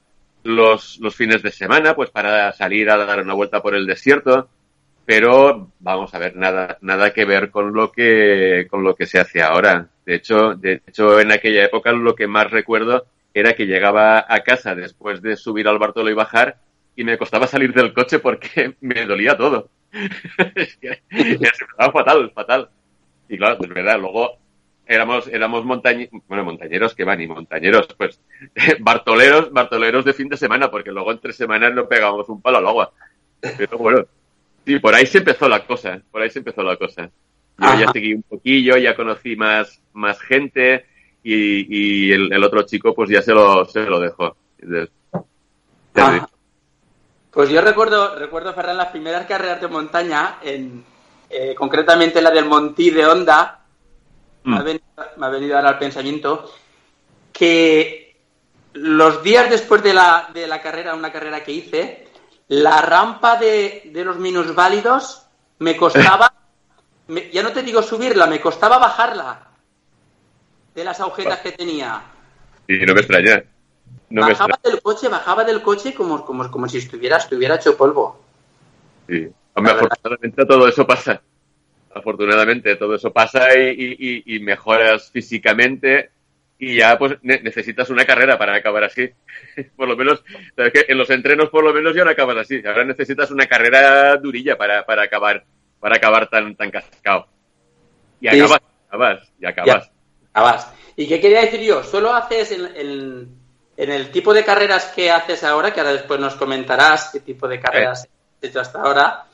los, 0.44 1.00
los 1.00 1.16
fines 1.16 1.42
de 1.42 1.52
semana, 1.52 1.96
pues 1.96 2.10
para 2.10 2.52
salir 2.52 2.90
a 2.90 2.98
dar 2.98 3.22
una 3.22 3.34
vuelta 3.34 3.62
por 3.62 3.76
el 3.76 3.88
desierto 3.88 4.50
pero 5.06 5.72
vamos 5.80 6.14
a 6.14 6.20
ver 6.20 6.36
nada 6.36 6.78
nada 6.82 7.12
que 7.12 7.26
ver 7.26 7.50
con 7.52 7.74
lo 7.74 7.92
que 7.92 8.68
con 8.70 8.84
lo 8.84 8.96
que 8.96 9.06
se 9.06 9.20
hace 9.20 9.42
ahora 9.42 9.90
de 10.06 10.16
hecho 10.16 10.54
de 10.56 10.82
hecho 10.88 11.20
en 11.20 11.32
aquella 11.32 11.66
época 11.66 11.92
lo 11.92 12.16
que 12.16 12.28
más 12.28 12.50
recuerdo 12.52 13.06
era 13.34 13.54
que 13.54 13.66
llegaba 13.66 14.26
a 14.28 14.40
casa 14.42 14.76
después 14.76 15.22
de 15.22 15.36
subir 15.36 15.68
al 15.68 15.80
Bartolo 15.80 16.10
y 16.10 16.14
bajar 16.14 16.58
y 16.96 17.04
me 17.04 17.18
costaba 17.18 17.48
salir 17.48 17.74
del 17.74 17.94
coche 17.94 18.20
porque 18.20 18.76
me 18.82 19.06
dolía 19.06 19.38
todo 19.38 19.70
es 20.56 20.78
que 20.78 21.02
me 21.10 21.38
fatal 21.92 22.32
fatal 22.32 22.70
y 23.28 23.38
claro 23.38 23.58
es 23.62 23.70
verdad 23.70 24.00
luego 24.00 24.38
éramos 24.86 25.28
éramos 25.28 25.66
montañe 25.66 26.10
bueno 26.28 26.44
montañeros 26.44 26.96
que 26.96 27.04
van 27.04 27.22
y 27.22 27.28
montañeros 27.28 27.88
pues 27.98 28.20
bartoleros 28.80 29.52
bartoleros 29.52 30.06
de 30.06 30.14
fin 30.14 30.30
de 30.30 30.38
semana 30.38 30.72
porque 30.72 30.92
luego 30.92 31.12
entre 31.12 31.34
semanas 31.34 31.74
no 31.74 31.88
pegábamos 31.88 32.30
un 32.30 32.42
palo 32.42 32.58
al 32.58 32.68
agua 32.68 32.94
pero 33.58 33.78
bueno 33.78 34.06
Sí, 34.66 34.80
por 34.80 34.94
ahí 34.94 35.06
se 35.06 35.20
empezó 35.20 35.50
la 35.50 35.66
cosa, 35.66 36.02
por 36.12 36.22
ahí 36.22 36.30
se 36.30 36.40
empezó 36.40 36.64
la 36.64 36.76
cosa. 36.78 37.10
Yo 37.58 37.68
Ajá. 37.68 37.80
ya 37.80 37.92
seguí 37.92 38.14
un 38.14 38.24
poquillo, 38.24 38.78
ya 38.78 38.96
conocí 38.96 39.36
más, 39.36 39.82
más 39.94 40.20
gente 40.22 40.86
y, 41.24 42.08
y 42.08 42.12
el, 42.12 42.32
el, 42.32 42.44
otro 42.44 42.64
chico 42.64 42.94
pues 42.94 43.10
ya 43.10 43.22
se 43.22 43.34
lo, 43.34 43.66
se 43.66 43.82
lo 43.86 44.00
dejó. 44.00 44.36
Pues 47.32 47.50
yo 47.50 47.62
recuerdo, 47.62 48.16
recuerdo, 48.16 48.54
Ferran, 48.54 48.78
las 48.78 48.90
primeras 48.90 49.26
carreras 49.26 49.62
de 49.62 49.68
montaña, 49.68 50.40
en, 50.42 50.84
eh, 51.30 51.56
concretamente 51.56 52.22
la 52.22 52.30
del 52.30 52.46
Montí 52.46 52.90
de 52.90 53.06
Honda, 53.06 53.62
mm. 54.44 54.52
me, 54.52 54.60
ha 54.60 54.64
venido, 54.64 54.86
me 55.16 55.26
ha 55.26 55.30
venido 55.30 55.56
ahora 55.56 55.70
al 55.70 55.80
pensamiento, 55.80 56.52
que 57.32 58.18
los 58.74 59.24
días 59.24 59.50
después 59.50 59.82
de 59.82 59.94
la, 59.94 60.30
de 60.34 60.46
la 60.46 60.62
carrera, 60.62 60.94
una 60.94 61.12
carrera 61.12 61.44
que 61.44 61.54
hice, 61.54 62.08
la 62.50 62.82
rampa 62.82 63.38
de, 63.38 63.90
de 63.94 64.04
los 64.04 64.18
minusválidos 64.18 65.26
me 65.60 65.78
costaba, 65.78 66.34
me, 67.08 67.30
ya 67.32 67.44
no 67.44 67.54
te 67.54 67.64
digo 67.64 67.82
subirla, 67.82 68.28
me 68.28 68.42
costaba 68.42 68.78
bajarla 68.78 69.52
de 70.76 70.84
las 70.84 71.00
agujetas 71.00 71.40
que 71.40 71.54
tenía. 71.54 72.02
Y 72.68 72.78
no 72.86 72.94
me 72.94 73.02
extraña. 73.02 73.44
No 74.12 74.22
bajaba 74.22 74.60
me 74.64 74.72
del 74.72 74.82
coche, 74.82 75.08
bajaba 75.08 75.44
del 75.44 75.62
coche 75.62 75.94
como, 75.94 76.26
como, 76.26 76.50
como 76.52 76.68
si 76.68 76.78
estuviera, 76.78 77.18
estuviera 77.18 77.56
hecho 77.56 77.78
polvo. 77.78 78.22
Sí, 79.08 79.30
Hombre, 79.54 79.74
afortunadamente 79.74 80.46
todo 80.46 80.68
eso 80.68 80.86
pasa. 80.86 81.22
Afortunadamente 81.94 82.76
todo 82.76 82.96
eso 82.96 83.12
pasa 83.12 83.58
y, 83.58 83.96
y, 83.98 84.36
y 84.36 84.40
mejoras 84.40 85.12
físicamente 85.12 86.12
y 86.62 86.76
ya 86.76 86.96
pues 86.98 87.18
ne 87.24 87.42
necesitas 87.42 87.90
una 87.90 88.06
carrera 88.06 88.38
para 88.38 88.56
acabar 88.56 88.84
así. 88.84 89.10
por 89.76 89.88
lo 89.88 89.98
menos, 89.98 90.24
¿sabes 90.56 90.72
que 90.72 90.86
en 90.88 90.98
los 90.98 91.10
entrenos 91.10 91.50
por 91.50 91.64
lo 91.64 91.74
menos 91.74 91.96
ya 91.96 92.06
no 92.06 92.12
acabas 92.12 92.38
así. 92.38 92.62
Ahora 92.66 92.86
necesitas 92.86 93.32
una 93.32 93.48
carrera 93.48 94.16
durilla 94.18 94.58
para, 94.58 94.86
para 94.86 95.04
acabar 95.04 95.44
para 95.80 95.96
acabar 95.96 96.30
tan 96.30 96.56
tan 96.56 96.70
cascado. 96.70 97.28
Y 98.22 98.30
sí. 98.30 98.40
acabas, 98.40 98.62
acabas, 98.88 99.32
y 99.40 99.46
acabas. 99.48 99.86
Ya, 99.86 99.92
acabas. 100.30 100.74
¿Y 100.96 101.08
qué 101.08 101.20
quería 101.20 101.42
decir 101.42 101.62
yo? 101.62 101.84
¿Solo 101.84 102.14
haces 102.14 102.52
en, 102.52 102.68
en, 102.76 103.41
en, 103.82 103.92
el 103.92 104.12
tipo 104.12 104.34
de 104.34 104.44
carreras 104.44 104.92
que 104.96 105.10
haces 105.10 105.44
ahora, 105.44 105.74
que 105.74 105.80
ahora 105.80 105.94
después 105.94 106.20
nos 106.20 106.36
comentarás 106.36 107.10
qué 107.12 107.22
tipo 107.22 107.48
de 107.48 107.60
carreras 107.60 108.06
eh. 108.06 108.10
has 108.10 108.50
hecho 108.50 108.60
hasta 108.60 108.82
ahora, 108.82 109.26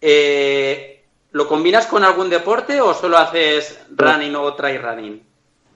eh, 0.00 1.04
¿lo 1.30 1.46
combinas 1.46 1.86
con 1.86 2.02
algún 2.04 2.28
deporte 2.28 2.80
o 2.80 2.94
solo 2.94 3.18
haces 3.18 3.86
running 3.90 4.34
o 4.34 4.54
trail 4.54 4.82
running? 4.82 5.22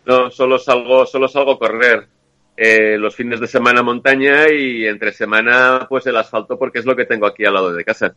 No, 0.06 0.30
solo 0.30 0.58
salgo, 0.58 1.06
solo 1.06 1.28
salgo 1.28 1.52
a 1.52 1.58
correr. 1.58 2.08
Eh, 2.56 2.96
los 2.96 3.14
fines 3.14 3.38
de 3.38 3.46
semana 3.46 3.82
montaña 3.82 4.50
y 4.50 4.86
entre 4.86 5.12
semana 5.12 5.86
pues 5.90 6.06
el 6.06 6.16
asfalto 6.16 6.58
porque 6.58 6.78
es 6.78 6.86
lo 6.86 6.96
que 6.96 7.04
tengo 7.04 7.26
aquí 7.26 7.44
al 7.44 7.54
lado 7.54 7.72
de 7.72 7.84
casa. 7.84 8.16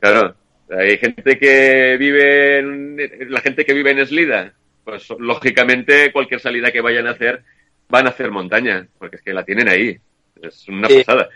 Claro, 0.00 0.34
hay 0.70 0.96
gente 0.96 1.38
que 1.38 1.96
vive 1.98 2.58
en, 2.58 2.96
la 3.30 3.40
gente 3.40 3.64
que 3.64 3.74
vive 3.74 3.90
en 3.90 3.98
Eslida, 3.98 4.54
pues 4.82 5.10
lógicamente 5.18 6.10
cualquier 6.12 6.40
salida 6.40 6.72
que 6.72 6.80
vayan 6.80 7.06
a 7.06 7.10
hacer 7.10 7.44
van 7.92 8.06
a 8.06 8.10
hacer 8.10 8.30
montaña, 8.30 8.88
porque 8.98 9.16
es 9.16 9.22
que 9.22 9.34
la 9.34 9.44
tienen 9.44 9.68
ahí. 9.68 10.00
Es 10.40 10.66
una 10.66 10.88
pasada. 10.88 11.28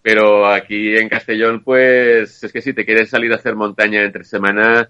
Pero 0.00 0.46
aquí 0.46 0.96
en 0.96 1.08
Castellón, 1.08 1.64
pues 1.64 2.44
es 2.44 2.52
que 2.52 2.62
si 2.62 2.72
te 2.72 2.84
quieres 2.84 3.10
salir 3.10 3.32
a 3.32 3.34
hacer 3.36 3.56
montaña 3.56 4.04
entre 4.04 4.22
semana, 4.22 4.88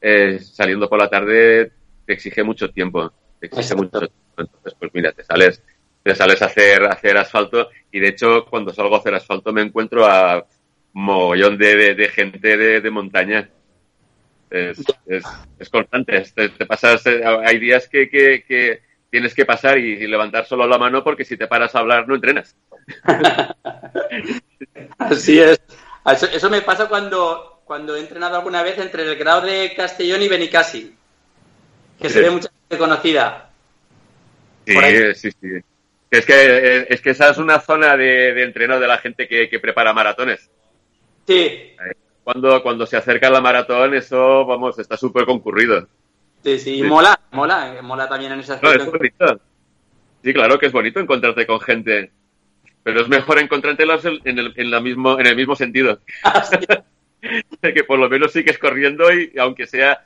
eh, 0.00 0.38
saliendo 0.38 0.88
por 0.88 1.00
la 1.00 1.10
tarde, 1.10 1.72
te 2.06 2.12
exige 2.12 2.44
mucho 2.44 2.70
tiempo. 2.70 3.12
Te 3.40 3.48
exige 3.48 3.74
mucho 3.74 3.98
tiempo. 3.98 4.14
Entonces, 4.38 4.74
pues 4.78 4.92
mira, 4.94 5.10
te 5.10 5.24
sales, 5.24 5.60
te 6.04 6.14
sales 6.14 6.40
a 6.40 6.46
hacer, 6.46 6.84
a 6.84 6.92
hacer 6.92 7.16
asfalto 7.16 7.68
y 7.90 7.98
de 7.98 8.08
hecho 8.08 8.46
cuando 8.48 8.72
salgo 8.72 8.94
a 8.94 8.98
hacer 9.00 9.14
asfalto 9.14 9.52
me 9.52 9.62
encuentro 9.62 10.06
a 10.06 10.46
mogollón 10.92 11.58
de, 11.58 11.94
de, 11.94 12.08
gente 12.08 12.56
de, 12.56 12.80
de 12.80 12.90
montaña 12.90 13.50
es, 14.50 14.82
es, 15.58 15.70
constante. 15.70 16.22
Te, 16.34 16.66
pasas, 16.66 17.04
eh, 17.06 17.22
hay 17.24 17.58
días 17.58 17.88
que, 17.88 18.08
que, 18.08 18.80
tienes 19.10 19.34
que 19.34 19.44
pasar 19.44 19.78
y, 19.78 20.06
levantar 20.06 20.46
solo 20.46 20.66
la 20.66 20.78
mano 20.78 21.02
porque 21.02 21.24
si 21.24 21.36
te 21.36 21.46
paras 21.46 21.74
a 21.74 21.80
hablar 21.80 22.06
no 22.08 22.14
entrenas. 22.14 22.56
Así 24.98 25.40
es. 25.40 25.60
Eso, 26.32 26.50
me 26.50 26.62
pasa 26.62 26.88
cuando, 26.88 27.62
cuando 27.64 27.96
he 27.96 28.00
entrenado 28.00 28.36
alguna 28.36 28.62
vez 28.62 28.78
entre 28.78 29.02
el 29.02 29.16
grado 29.16 29.42
de 29.42 29.72
Castellón 29.74 30.22
y 30.22 30.28
Benicassi, 30.28 30.94
que 32.00 32.08
se 32.08 32.20
ve 32.20 32.30
mucha 32.30 32.48
gente 32.48 32.78
conocida. 32.78 33.50
Sí, 34.66 34.74
sí, 35.14 35.30
sí. 35.40 35.48
Es 36.10 36.24
que, 36.24 36.86
es 36.88 37.00
que 37.00 37.10
esa 37.10 37.30
es 37.30 37.38
una 37.38 37.60
zona 37.60 37.96
de, 37.96 38.32
de 38.32 38.42
entreno 38.44 38.78
de 38.78 38.86
la 38.86 38.98
gente 38.98 39.26
que, 39.26 39.48
que 39.48 39.58
prepara 39.58 39.92
maratones. 39.92 40.48
Sí 41.26 41.74
cuando, 42.26 42.60
cuando 42.60 42.86
se 42.86 42.96
acerca 42.96 43.30
la 43.30 43.40
maratón, 43.40 43.94
eso, 43.94 44.44
vamos, 44.44 44.76
está 44.80 44.96
súper 44.96 45.24
concurrido. 45.26 45.86
Sí, 46.46 46.60
sí, 46.60 46.82
mola, 46.84 47.18
mola, 47.32 47.78
mola 47.82 48.08
también 48.08 48.30
en 48.30 48.38
ese 48.38 48.52
aspecto. 48.52 48.84
es 48.84 48.92
bonito. 48.92 49.40
Sí, 50.22 50.32
claro 50.32 50.60
que 50.60 50.66
es 50.66 50.72
bonito 50.72 51.00
encontrarte 51.00 51.44
con 51.44 51.58
gente, 51.58 52.12
pero 52.84 53.00
es 53.00 53.08
mejor 53.08 53.40
encontrártelos 53.40 54.04
en 54.04 54.38
el, 54.38 54.52
en 54.54 54.70
la 54.70 54.80
mismo, 54.80 55.18
en 55.18 55.26
el 55.26 55.34
mismo 55.34 55.56
sentido. 55.56 55.98
Ah, 56.22 56.44
que 57.74 57.82
por 57.82 57.98
lo 57.98 58.08
menos 58.08 58.30
sigues 58.30 58.58
corriendo 58.58 59.12
y 59.12 59.32
aunque 59.36 59.66
sea, 59.66 60.04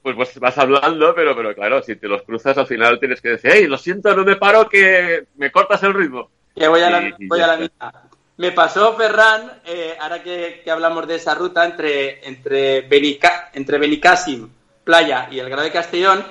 pues, 0.00 0.14
pues, 0.14 0.38
vas 0.38 0.56
hablando, 0.58 1.12
pero, 1.12 1.34
pero 1.34 1.52
claro, 1.56 1.82
si 1.82 1.96
te 1.96 2.06
los 2.06 2.22
cruzas 2.22 2.56
al 2.56 2.68
final 2.68 3.00
tienes 3.00 3.20
que 3.20 3.30
decir, 3.30 3.50
hey, 3.52 3.66
lo 3.66 3.76
siento, 3.76 4.14
no 4.14 4.22
me 4.22 4.36
paro, 4.36 4.68
que 4.68 5.26
me 5.38 5.50
cortas 5.50 5.82
el 5.82 5.94
ritmo. 5.94 6.30
Que 6.54 6.68
voy 6.68 6.82
a 6.82 6.90
la, 6.90 7.16
voy 7.18 7.40
a 7.40 7.46
la 7.48 7.56
mitad. 7.56 7.94
Me 8.36 8.52
pasó, 8.52 8.96
Ferran, 8.96 9.60
eh, 9.66 9.96
ahora 10.00 10.22
que, 10.22 10.62
hablamos 10.70 11.08
de 11.08 11.16
esa 11.16 11.34
ruta 11.34 11.64
entre, 11.64 12.24
entre, 12.28 12.82
Benica, 12.82 13.50
entre 13.54 13.78
Benicassim, 13.78 14.48
Playa 14.90 15.28
y 15.30 15.38
el 15.38 15.48
Grado 15.48 15.62
de 15.62 15.70
Castellón, 15.70 16.26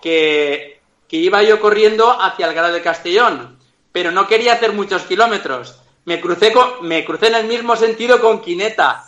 que, 0.00 0.80
iba 1.10 1.42
yo 1.42 1.60
corriendo 1.60 2.10
hacia 2.10 2.46
el 2.46 2.54
Grado 2.54 2.72
de 2.72 2.80
Castellón, 2.80 3.58
pero 3.92 4.12
no 4.12 4.26
quería 4.26 4.54
hacer 4.54 4.72
muchos 4.72 5.02
kilómetros. 5.02 5.78
Me 6.06 6.18
crucé, 6.18 6.50
con, 6.50 6.88
me 6.88 7.04
crucé 7.04 7.26
en 7.26 7.34
el 7.34 7.46
mismo 7.46 7.76
sentido 7.76 8.18
con 8.18 8.40
Quineta. 8.40 9.04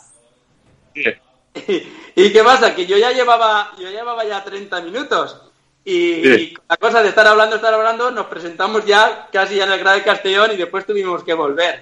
¿Y, 0.93 2.31
qué 2.31 2.43
pasa? 2.43 2.75
Que 2.75 2.85
yo 2.85 2.95
ya 2.95 3.11
llevaba, 3.11 3.71
yo 3.79 3.89
llevaba 3.89 4.23
ya 4.23 4.43
30 4.43 4.81
minutos. 4.81 5.41
Y, 5.83 6.53
la 6.69 6.77
cosa 6.77 7.01
de 7.01 7.09
estar 7.09 7.25
hablando, 7.25 7.55
estar 7.55 7.73
hablando, 7.73 8.11
nos 8.11 8.27
presentamos 8.27 8.85
ya 8.85 9.29
casi 9.31 9.59
en 9.59 9.71
el 9.71 9.79
Grado 9.79 9.97
de 9.97 10.03
Castellón 10.03 10.51
y 10.51 10.57
después 10.57 10.85
tuvimos 10.85 11.23
que 11.23 11.33
volver. 11.33 11.81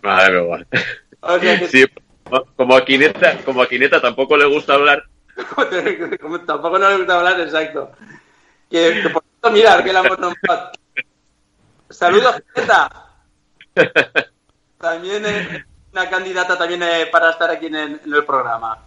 Madre 0.00 0.38
sí, 1.68 1.86
como 2.54 2.76
a 2.76 2.84
Quineta, 2.84 3.38
como 3.44 3.62
a 3.62 3.68
Quineta 3.68 4.00
tampoco 4.00 4.36
le 4.36 4.44
gusta 4.44 4.74
hablar. 4.74 5.10
tampoco 6.46 6.78
no 6.78 6.88
le 6.88 6.96
gusta 6.96 7.16
hablar, 7.16 7.40
exacto. 7.40 7.92
Que, 8.70 9.08
por 9.12 9.22
cierto, 9.22 9.50
mira, 9.50 9.82
que 9.82 9.92
la 9.92 10.00
hemos 10.00 10.18
nombrado. 10.18 10.72
Saludos, 11.88 12.42
Quineta. 12.54 12.90
También 14.78 15.26
es 15.26 15.64
una 15.92 16.08
candidata 16.08 16.56
también 16.56 16.82
eh, 16.82 17.06
para 17.12 17.30
estar 17.30 17.50
aquí 17.50 17.66
en 17.66 17.74
el, 17.74 18.24
programa. 18.24 18.78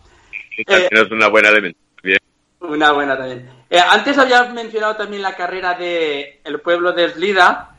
Eh, 0.57 0.89
es 0.89 1.11
una 1.11 1.27
buena 1.27 1.49
elemento. 1.49 1.77
Bien. 2.01 2.19
Una 2.61 2.91
buena 2.91 3.17
también. 3.17 3.47
Eh, 3.69 3.79
antes 3.79 4.17
habías 4.17 4.51
mencionado 4.53 4.95
también 4.95 5.21
la 5.21 5.35
carrera 5.35 5.75
de 5.75 6.41
el 6.43 6.61
pueblo 6.61 6.93
de 6.93 7.05
Eslida 7.05 7.75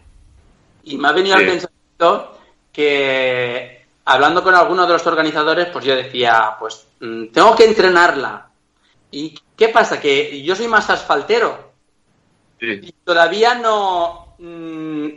y 0.85 0.97
me 0.97 1.09
ha 1.09 1.13
venido 1.13 1.37
al 1.37 1.47
pensamiento 1.47 2.39
que 2.73 3.85
hablando 4.05 4.43
con 4.43 4.55
algunos 4.55 4.87
de 4.87 4.93
los 4.93 5.07
organizadores, 5.07 5.67
pues 5.69 5.85
yo 5.85 5.97
decía, 5.97 6.57
pues 6.59 6.87
mm, 7.01 7.27
tengo 7.29 7.57
que 7.57 7.65
entrenarla. 7.65 8.49
¿Y 9.15 9.39
qué 9.57 9.69
pasa? 9.69 10.01
Que 10.01 10.43
yo 10.43 10.57
soy 10.57 10.67
más 10.67 10.91
asfaltero. 10.91 11.73
Y 12.61 12.93
todavía 13.05 13.55
no... 13.55 14.35
Mm, 14.39 15.09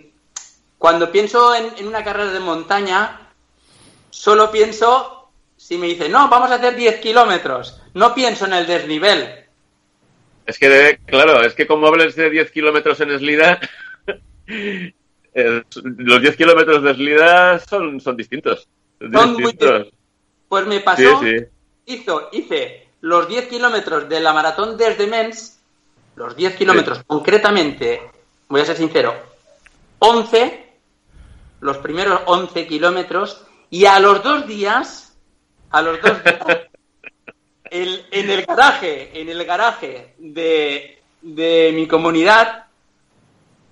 cuando 0.77 1.11
pienso 1.11 1.55
en, 1.55 1.87
una 1.87 2.03
carrera 2.03 2.31
de 2.31 2.39
montaña, 2.39 3.31
solo 4.11 4.51
pienso, 4.51 5.31
si 5.55 5.79
me 5.79 5.87
dicen, 5.87 6.11
no, 6.11 6.29
vamos 6.29 6.51
a 6.51 6.55
hacer 6.55 6.75
10 6.75 6.99
kilómetros, 6.99 7.81
no 7.95 8.13
pienso 8.13 8.45
en 8.45 8.53
el 8.53 8.67
desnivel. 8.67 9.45
Es 10.45 10.59
que, 10.59 10.99
claro, 11.07 11.41
es 11.41 11.55
que 11.55 11.65
como 11.65 11.87
hables 11.87 12.15
de 12.15 12.29
10 12.29 12.51
kilómetros 12.51 13.01
en 13.01 13.17
Slida, 13.17 13.59
los 15.33 16.21
10 16.21 16.35
kilómetros 16.35 16.83
de 16.83 16.93
Slida 16.93 17.59
son, 17.59 17.99
son 17.99 18.15
distintos. 18.15 18.67
Son, 18.99 19.35
distintos. 19.35 19.87
Pues 20.47 20.67
me 20.67 20.81
pasó, 20.81 21.21
Hizo, 21.87 22.29
hice 22.33 22.87
los 23.01 23.27
10 23.27 23.47
kilómetros 23.47 24.09
de 24.09 24.19
la 24.19 24.33
maratón 24.33 24.77
desde 24.77 25.07
Mens, 25.07 25.59
los 26.15 26.35
10 26.35 26.55
kilómetros 26.55 27.03
concretamente, 27.05 28.01
voy 28.47 28.61
a 28.61 28.65
ser 28.65 28.77
sincero, 28.77 29.13
11, 29.99 30.73
los 31.61 31.77
primeros 31.77 32.21
11 32.25 32.67
kilómetros, 32.67 33.43
y 33.69 33.85
a 33.85 33.99
los 33.99 34.23
dos 34.23 34.47
días, 34.47 35.15
a 35.71 35.81
los 35.81 36.01
dos 36.01 36.23
días, 36.23 36.39
en 37.69 38.29
el 38.29 38.45
garaje, 38.45 39.19
en 39.19 39.29
el 39.29 39.45
garaje 39.45 40.15
de, 40.17 41.01
de 41.21 41.71
mi 41.73 41.87
comunidad, 41.87 42.65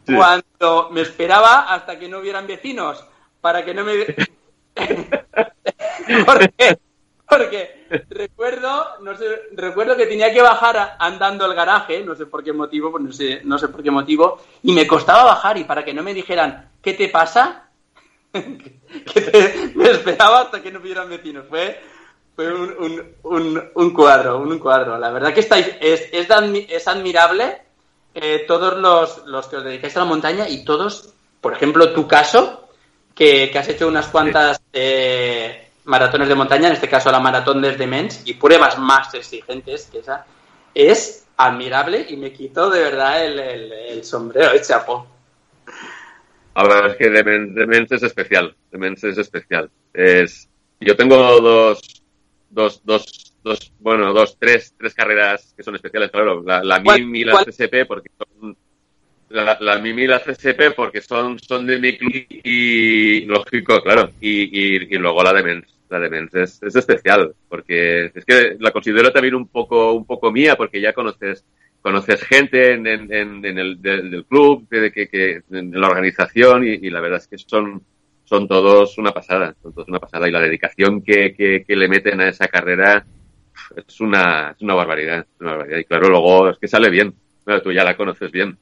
cuando 0.06 0.90
me 0.92 1.02
esperaba 1.02 1.74
hasta 1.74 1.98
que 1.98 2.08
no 2.08 2.20
hubieran 2.20 2.46
vecinos, 2.46 3.04
para 3.42 3.66
que 3.66 3.74
no 3.74 3.84
me... 3.84 4.06
porque, 6.26 6.78
porque 7.28 7.88
recuerdo, 8.10 9.00
no 9.02 9.16
sé, 9.18 9.26
recuerdo 9.54 9.96
que 9.96 10.06
tenía 10.06 10.34
que 10.34 10.42
bajar 10.42 10.96
andando 11.00 11.46
al 11.46 11.56
garaje, 11.56 12.04
no 12.04 12.16
sé 12.16 12.26
por 12.26 12.44
qué 12.44 12.54
motivo, 12.54 12.92
pues 12.92 13.04
no 13.04 13.12
sé, 13.12 13.42
no 13.44 13.58
sé 13.58 13.68
por 13.70 13.84
qué 13.84 13.92
motivo, 13.92 14.42
y 14.64 14.72
me 14.72 14.88
costaba 14.88 15.24
bajar 15.24 15.58
y 15.58 15.64
para 15.64 15.84
que 15.84 15.94
no 15.94 16.04
me 16.04 16.14
dijeran, 16.14 16.70
¿qué 16.82 16.94
te 16.94 17.10
pasa? 17.10 17.70
que 18.32 19.72
me 19.76 19.92
esperaba 19.92 20.42
hasta 20.42 20.62
que 20.62 20.72
no 20.72 20.80
hubieran 20.80 21.10
vecinos. 21.10 21.46
Fue, 21.50 21.80
fue 22.36 22.54
un, 22.54 23.70
un, 23.74 23.94
cuadro, 23.94 24.40
un 24.40 24.60
cuadro. 24.60 24.98
La 24.98 25.12
verdad 25.12 25.34
que 25.34 25.40
estáis, 25.40 25.68
es, 25.80 26.10
es, 26.12 26.28
es 26.70 26.88
admirable 26.88 27.62
eh, 28.14 28.46
todos 28.48 28.78
los, 28.78 29.26
los, 29.26 29.48
que 29.48 29.58
os 29.58 29.64
dedicáis 29.64 29.96
a 29.98 30.00
la 30.00 30.06
montaña 30.06 30.48
y 30.48 30.64
todos, 30.64 31.14
por 31.42 31.54
ejemplo, 31.54 31.94
tu 31.94 32.08
caso, 32.08 32.70
que, 33.14 33.52
has 33.54 33.68
hecho 33.70 33.88
unas 33.88 34.08
cuantas 34.08 34.62
eh, 34.72 35.65
maratones 35.86 36.28
de 36.28 36.36
montaña, 36.36 36.68
en 36.68 36.74
este 36.74 36.90
caso 36.90 37.12
la 37.12 37.20
maratón 37.20 37.62
desde 37.62 37.88
Mens, 37.88 38.22
y 38.26 38.34
pruebas 38.36 38.78
más 38.78 39.14
exigentes 39.14 39.88
que 39.92 40.00
esa, 40.00 40.26
es 40.74 41.26
admirable 41.38 42.06
y 42.10 42.18
me 42.18 42.32
quito 42.32 42.70
de 42.70 42.82
verdad 42.82 43.26
el, 43.26 43.40
el, 43.40 44.04
sombrero 44.04 44.52
de 44.52 44.62
chapo. 44.62 45.08
Ahora 46.54 46.88
es 46.88 46.98
que 46.98 47.10
de 47.10 47.24
Mens, 47.68 47.92
es 47.92 48.04
especial, 48.04 48.56
de 48.72 48.78
Mens 48.78 49.04
es 49.04 49.18
especial. 49.18 49.70
Es, 49.94 50.48
yo 50.80 50.96
tengo 50.96 51.16
dos, 51.42 52.04
dos, 52.50 52.82
dos 52.84 53.26
dos, 53.46 53.72
bueno, 53.80 54.12
dos, 54.12 54.38
tres, 54.40 54.74
tres 54.78 54.96
carreras 54.96 55.54
que 55.56 55.62
son 55.62 55.76
especiales, 55.76 56.10
claro, 56.10 56.42
la, 56.42 56.64
la 56.64 56.80
MIM 56.80 57.16
y 57.16 57.24
la 57.24 57.46
CSP 57.46 57.86
porque 57.88 58.10
son 58.18 58.58
la, 59.30 59.58
la 59.60 59.80
MIM 59.80 60.00
y 60.00 60.08
la 60.08 60.20
CSP 60.20 60.76
porque 60.76 61.02
son, 61.02 61.40
son 61.40 61.66
de 61.66 61.80
mi 61.80 61.98
club 61.98 62.14
y 62.30 63.22
lógico, 63.26 63.82
claro, 63.82 64.12
y, 64.22 64.86
y, 64.86 64.98
luego 64.98 65.24
la 65.24 65.34
de 65.34 65.44
Mens. 65.44 65.68
La 65.90 66.00
de 66.00 66.10
Mens 66.10 66.34
es, 66.34 66.64
es, 66.64 66.76
especial 66.76 67.36
porque 67.48 68.12
es 68.14 68.26
que 68.26 68.58
la 68.60 68.72
considero 68.72 69.12
también 69.12 69.36
un 69.36 69.48
poco, 69.48 69.94
un 69.94 70.06
poco 70.06 70.32
mía 70.32 70.56
porque 70.56 70.82
ya 70.82 70.94
conoces 70.94 71.46
conoces 71.82 72.24
gente 72.24 72.74
en, 72.74 72.88
en, 72.88 73.12
en 73.46 73.58
el 73.60 73.80
del, 73.80 74.26
club, 74.26 74.68
de, 74.70 74.92
que, 74.92 75.08
que, 75.08 75.44
en 75.52 75.80
la 75.80 75.88
organización 75.88 76.64
y, 76.68 76.72
y, 76.72 76.90
la 76.90 77.00
verdad 77.00 77.20
es 77.20 77.28
que 77.28 77.38
son, 77.38 77.84
son 78.24 78.48
todos 78.48 78.98
una 78.98 79.12
pasada, 79.12 79.56
son 79.62 79.72
todos 79.72 79.88
una 79.88 80.00
pasada 80.00 80.28
y 80.28 80.32
la 80.32 80.40
dedicación 80.40 81.04
que, 81.04 81.36
que, 81.36 81.76
le 81.76 81.88
meten 81.88 82.20
a 82.22 82.30
esa 82.30 82.48
carrera 82.48 83.06
es 83.76 84.02
una, 84.02 84.52
es 84.52 84.62
una 84.64 84.74
barbaridad, 84.74 85.28
una 85.40 85.52
barbaridad. 85.52 85.78
Y 85.78 85.86
claro, 85.86 86.10
luego 86.10 86.50
es 86.50 86.58
que 86.58 86.68
sale 86.68 86.90
bien. 86.90 87.14
tú 87.64 87.72
ya 87.72 87.84
la 87.84 87.96
conoces 87.96 88.32
bien. 88.32 88.58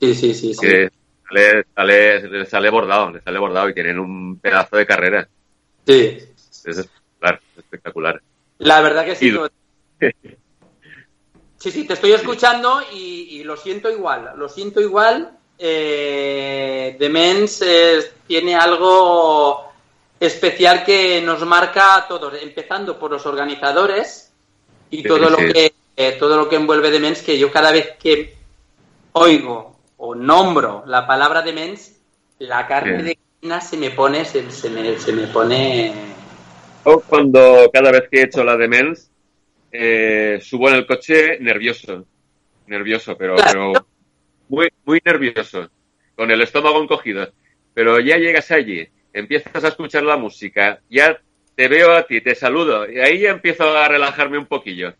Sí, 0.00 0.14
sí, 0.14 0.34
sí. 0.34 0.52
Que 0.60 0.90
Sale, 1.28 1.64
sale, 1.74 2.28
le 2.28 2.46
sale 2.46 2.70
bordado, 2.70 3.10
le 3.10 3.20
sale 3.20 3.38
bordado 3.38 3.68
y 3.68 3.74
tienen 3.74 3.98
un 3.98 4.38
pedazo 4.38 4.76
de 4.76 4.86
carrera. 4.86 5.28
Sí. 5.84 6.18
Es 6.64 6.78
espectacular, 6.78 7.40
espectacular. 7.56 8.22
La 8.58 8.80
verdad 8.80 9.04
que 9.04 9.16
sí. 9.16 9.36
Sí, 11.58 11.70
sí, 11.70 11.84
te 11.84 11.94
estoy 11.94 12.12
escuchando 12.12 12.80
y, 12.92 13.42
lo 13.42 13.56
siento 13.56 13.90
igual. 13.90 14.32
Lo 14.36 14.48
siento 14.48 14.80
igual 14.80 15.36
eh, 15.58 16.94
The 16.98 17.08
Mens 17.08 17.64
tiene 18.26 18.54
algo 18.54 19.72
especial 20.20 20.84
que 20.84 21.20
nos 21.22 21.44
marca 21.44 21.96
a 21.96 22.08
todos, 22.08 22.34
empezando 22.40 22.98
por 22.98 23.10
los 23.10 23.26
organizadores 23.26 24.32
y 24.90 25.02
todo 25.02 25.30
lo 25.30 25.36
que 25.36 25.74
todo 26.18 26.36
lo 26.36 26.48
que 26.48 26.56
envuelve 26.56 26.90
The 26.90 27.00
Mens, 27.00 27.22
que 27.22 27.38
yo 27.38 27.50
cada 27.50 27.72
vez 27.72 27.96
que 27.98 28.36
oigo 29.12 29.75
o 29.98 30.14
nombro 30.14 30.84
la 30.86 31.06
palabra 31.06 31.42
The 31.42 31.52
Mens, 31.52 32.00
la 32.38 32.66
carne 32.66 33.02
de 33.02 33.18
gallina 33.40 33.60
se 33.60 33.76
me 33.76 33.90
pone, 33.90 34.24
se, 34.24 34.42
me, 34.42 34.98
se 34.98 35.12
me 35.12 35.26
pone. 35.28 35.92
Cuando 37.08 37.70
cada 37.72 37.90
vez 37.90 38.08
que 38.10 38.20
he 38.20 38.24
hecho 38.24 38.44
la 38.44 38.56
de 38.56 38.68
Mens, 38.68 39.10
eh, 39.72 40.38
subo 40.40 40.68
en 40.68 40.76
el 40.76 40.86
coche 40.86 41.38
nervioso, 41.40 42.06
nervioso, 42.66 43.16
pero, 43.16 43.36
pero 43.36 43.72
muy, 44.48 44.68
muy 44.84 45.00
nervioso, 45.04 45.68
con 46.14 46.30
el 46.30 46.40
estómago 46.42 46.82
encogido. 46.82 47.30
Pero 47.74 48.00
ya 48.00 48.16
llegas 48.16 48.50
allí, 48.50 48.88
empiezas 49.12 49.64
a 49.64 49.68
escuchar 49.68 50.02
la 50.02 50.16
música, 50.16 50.80
ya 50.88 51.20
te 51.54 51.68
veo 51.68 51.92
a 51.92 52.06
ti, 52.06 52.20
te 52.20 52.34
saludo, 52.34 52.90
y 52.90 53.00
ahí 53.00 53.20
ya 53.20 53.30
empiezo 53.30 53.76
a 53.76 53.88
relajarme 53.88 54.38
un 54.38 54.46
poquillo. 54.46 54.94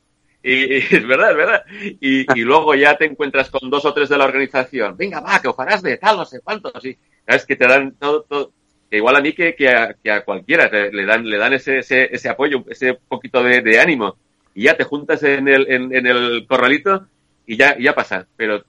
Y, 0.46 0.76
es 0.94 1.06
verdad, 1.06 1.32
es 1.32 1.36
verdad. 1.36 1.64
Y, 2.00 2.38
y, 2.38 2.44
luego 2.44 2.74
ya 2.74 2.96
te 2.96 3.04
encuentras 3.04 3.50
con 3.50 3.68
dos 3.68 3.84
o 3.84 3.92
tres 3.92 4.08
de 4.08 4.16
la 4.16 4.26
organización. 4.26 4.96
Venga, 4.96 5.20
va, 5.20 5.40
que 5.40 5.48
os 5.48 5.56
farás 5.56 5.82
de 5.82 5.96
tal, 5.96 6.16
no 6.16 6.24
sé 6.24 6.40
cuántos. 6.40 6.84
Y 6.84 6.96
sabes 7.26 7.44
que 7.44 7.56
te 7.56 7.66
dan 7.66 7.96
todo, 7.98 8.22
todo 8.22 8.52
que 8.88 8.98
igual 8.98 9.16
a 9.16 9.20
mí 9.20 9.32
que, 9.32 9.56
que, 9.56 9.68
a, 9.68 9.94
que 9.94 10.12
a 10.12 10.24
cualquiera 10.24 10.70
le 10.70 11.04
dan, 11.04 11.28
le 11.28 11.36
dan 11.36 11.52
ese, 11.54 11.78
ese, 11.78 12.08
ese 12.14 12.28
apoyo, 12.28 12.64
ese 12.68 12.94
poquito 12.94 13.42
de, 13.42 13.60
de, 13.60 13.80
ánimo. 13.80 14.16
Y 14.54 14.64
ya 14.64 14.76
te 14.76 14.84
juntas 14.84 15.22
en 15.24 15.48
el, 15.48 15.68
en, 15.68 15.94
en 15.94 16.06
el 16.06 16.46
corralito 16.46 17.08
y 17.44 17.56
ya, 17.56 17.76
ya 17.78 17.96
pasa. 17.96 18.28
Pero 18.36 18.64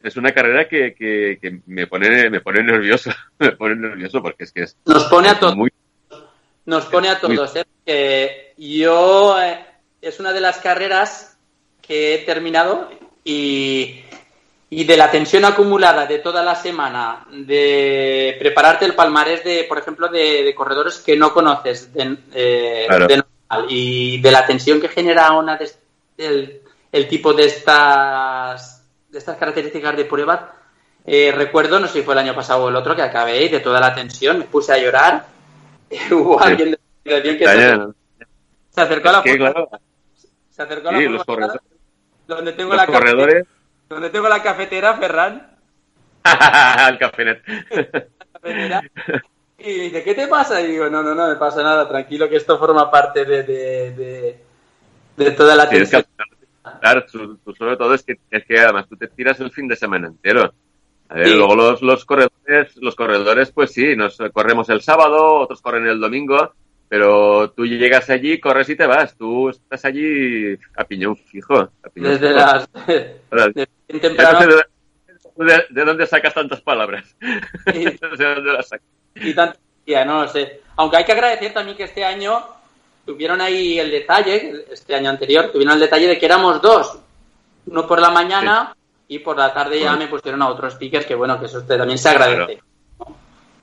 es 0.00 0.16
una 0.16 0.30
carrera 0.32 0.68
que, 0.68 0.94
que, 0.94 1.38
que, 1.42 1.60
me 1.66 1.88
pone 1.88 2.30
me 2.30 2.40
pone 2.40 2.62
nervioso 2.62 3.10
me 3.38 3.52
pone 3.52 3.74
nervioso 3.74 4.22
porque 4.22 4.44
es 4.44 4.52
que 4.52 4.62
es 4.62 4.76
nos 4.84 5.04
pone 5.04 5.30
a 5.30 5.40
todos 5.40 5.56
muy, 5.56 5.72
nos 6.66 6.84
pone 6.86 7.08
a 7.08 7.18
todos 7.18 7.34
muy... 7.34 7.60
¿eh? 7.60 7.64
que 7.86 8.52
yo 8.58 9.42
eh, 9.42 9.73
es 10.04 10.20
una 10.20 10.32
de 10.32 10.40
las 10.40 10.58
carreras 10.58 11.36
que 11.80 12.14
he 12.14 12.18
terminado 12.18 12.90
y, 13.24 14.02
y, 14.70 14.84
de 14.84 14.96
la 14.96 15.10
tensión 15.10 15.44
acumulada 15.44 16.06
de 16.06 16.18
toda 16.18 16.42
la 16.42 16.54
semana 16.54 17.26
de 17.30 18.36
prepararte 18.38 18.84
el 18.84 18.94
palmarés 18.94 19.42
de 19.44 19.64
por 19.64 19.78
ejemplo 19.78 20.08
de, 20.08 20.44
de 20.44 20.54
corredores 20.54 20.98
que 20.98 21.16
no 21.16 21.32
conoces 21.32 21.92
de, 21.92 22.18
eh, 22.34 22.84
claro. 22.86 23.06
de 23.06 23.16
normal, 23.16 23.66
y 23.68 24.20
de 24.20 24.30
la 24.30 24.46
tensión 24.46 24.80
que 24.80 24.88
genera 24.88 25.32
una 25.32 25.56
de, 25.56 25.70
el, 26.18 26.60
el 26.92 27.08
tipo 27.08 27.32
de 27.32 27.46
estas 27.46 28.82
de 29.10 29.18
estas 29.18 29.38
características 29.38 29.96
de 29.96 30.04
prueba, 30.04 30.54
eh, 31.06 31.32
recuerdo, 31.34 31.78
no 31.78 31.86
sé 31.86 32.00
si 32.00 32.02
fue 32.02 32.14
el 32.14 32.20
año 32.20 32.34
pasado 32.34 32.64
o 32.64 32.68
el 32.68 32.76
otro, 32.76 32.96
que 32.96 33.02
acabé 33.02 33.48
de 33.48 33.60
toda 33.60 33.78
la 33.78 33.94
tensión, 33.94 34.38
me 34.38 34.44
puse 34.44 34.72
a 34.72 34.78
llorar. 34.78 35.26
Hubo 36.10 36.40
alguien 36.40 36.72
de 36.72 36.78
que 37.04 37.46
se, 37.46 37.78
se, 38.70 38.80
acercó 38.80 39.10
a 39.10 39.12
la 39.12 39.22
que, 39.22 39.36
claro. 39.36 39.70
Se 40.54 40.62
acercó 40.62 40.90
a 40.90 40.98
sí, 40.98 41.08
los 41.08 41.24
corredores. 41.24 41.60
Donde 42.28 42.52
tengo 42.52 42.70
los 42.70 42.76
la 42.76 42.86
corredores. 42.86 43.34
Cafetera, 43.34 43.48
donde 43.88 44.10
tengo 44.10 44.28
la 44.28 44.42
cafetera, 44.42 44.94
Ferran. 44.94 45.56
el 46.88 46.98
cafenet. 46.98 47.42
y 49.58 49.72
dice, 49.80 50.04
¿qué 50.04 50.14
te 50.14 50.28
pasa? 50.28 50.60
Y 50.60 50.68
digo, 50.68 50.88
no, 50.88 51.02
no, 51.02 51.12
no 51.12 51.28
me 51.28 51.34
pasa 51.34 51.60
nada, 51.60 51.88
tranquilo, 51.88 52.28
que 52.28 52.36
esto 52.36 52.56
forma 52.56 52.88
parte 52.88 53.24
de, 53.24 53.42
de, 53.42 53.92
de, 53.94 54.44
de 55.16 55.30
toda 55.32 55.56
la 55.56 55.68
tensión. 55.68 56.02
Sí, 56.02 56.08
es 56.08 56.26
que 56.26 56.80
Claro, 56.80 57.04
tú, 57.10 57.36
tú, 57.38 57.52
sobre 57.54 57.76
todo 57.76 57.92
es 57.92 58.04
que, 58.04 58.16
es 58.30 58.44
que 58.46 58.58
además 58.60 58.88
tú 58.88 58.96
te 58.96 59.08
tiras 59.08 59.40
el 59.40 59.50
fin 59.50 59.66
de 59.66 59.74
semana 59.74 60.06
entero. 60.06 60.54
A 61.08 61.14
ver, 61.14 61.26
sí. 61.26 61.34
Luego 61.34 61.56
los, 61.56 61.82
los 61.82 62.04
corredores, 62.04 62.76
los 62.76 62.94
corredores, 62.94 63.50
pues 63.50 63.72
sí, 63.72 63.96
nos 63.96 64.16
corremos 64.32 64.68
el 64.70 64.82
sábado, 64.82 65.40
otros 65.40 65.60
corren 65.60 65.88
el 65.88 66.00
domingo, 66.00 66.54
pero 66.88 67.50
tú 67.50 67.66
llegas 67.66 68.08
allí, 68.10 68.38
corres 68.38 68.68
y 68.68 68.76
te 68.76 68.86
vas. 68.86 69.16
Tú 69.16 69.48
estás 69.48 69.84
allí 69.84 70.56
a 70.76 70.84
piñón 70.84 71.16
fijo. 71.16 71.56
A 71.56 71.88
piñón 71.92 72.12
Desde 72.12 72.28
fijo. 72.28 72.38
las... 72.38 72.68
Desde 72.86 74.00
temprano... 74.00 74.56
de, 75.36 75.44
de, 75.44 75.64
de, 75.70 75.84
dónde 75.84 76.06
sacas 76.06 76.34
tantas 76.34 76.60
palabras? 76.60 77.16
Sí. 77.72 77.84
¿De 78.18 78.34
dónde 78.34 78.52
las 78.52 78.68
sacas? 78.68 78.86
Y 79.16 79.34
tanto, 79.34 79.58
ya, 79.86 80.04
no 80.04 80.22
lo 80.22 80.28
sé. 80.28 80.60
Aunque 80.76 80.98
hay 80.98 81.04
que 81.04 81.12
agradecer 81.12 81.52
también 81.52 81.76
que 81.76 81.84
este 81.84 82.04
año 82.04 82.44
tuvieron 83.04 83.40
ahí 83.40 83.78
el 83.78 83.90
detalle, 83.90 84.64
este 84.70 84.94
año 84.94 85.10
anterior, 85.10 85.50
tuvieron 85.52 85.74
el 85.74 85.80
detalle 85.80 86.06
de 86.06 86.18
que 86.18 86.26
éramos 86.26 86.60
dos, 86.60 86.98
uno 87.66 87.86
por 87.86 88.00
la 88.00 88.10
mañana 88.10 88.74
sí. 88.74 89.16
y 89.16 89.18
por 89.18 89.36
la 89.36 89.52
tarde 89.52 89.80
ya 89.80 89.94
me 89.96 90.08
pusieron 90.08 90.42
a 90.42 90.48
otros 90.48 90.74
speakers, 90.74 91.06
que 91.06 91.14
bueno, 91.14 91.38
que 91.38 91.46
eso 91.46 91.62
también 91.62 91.98
se 91.98 92.08
agradece. 92.08 92.60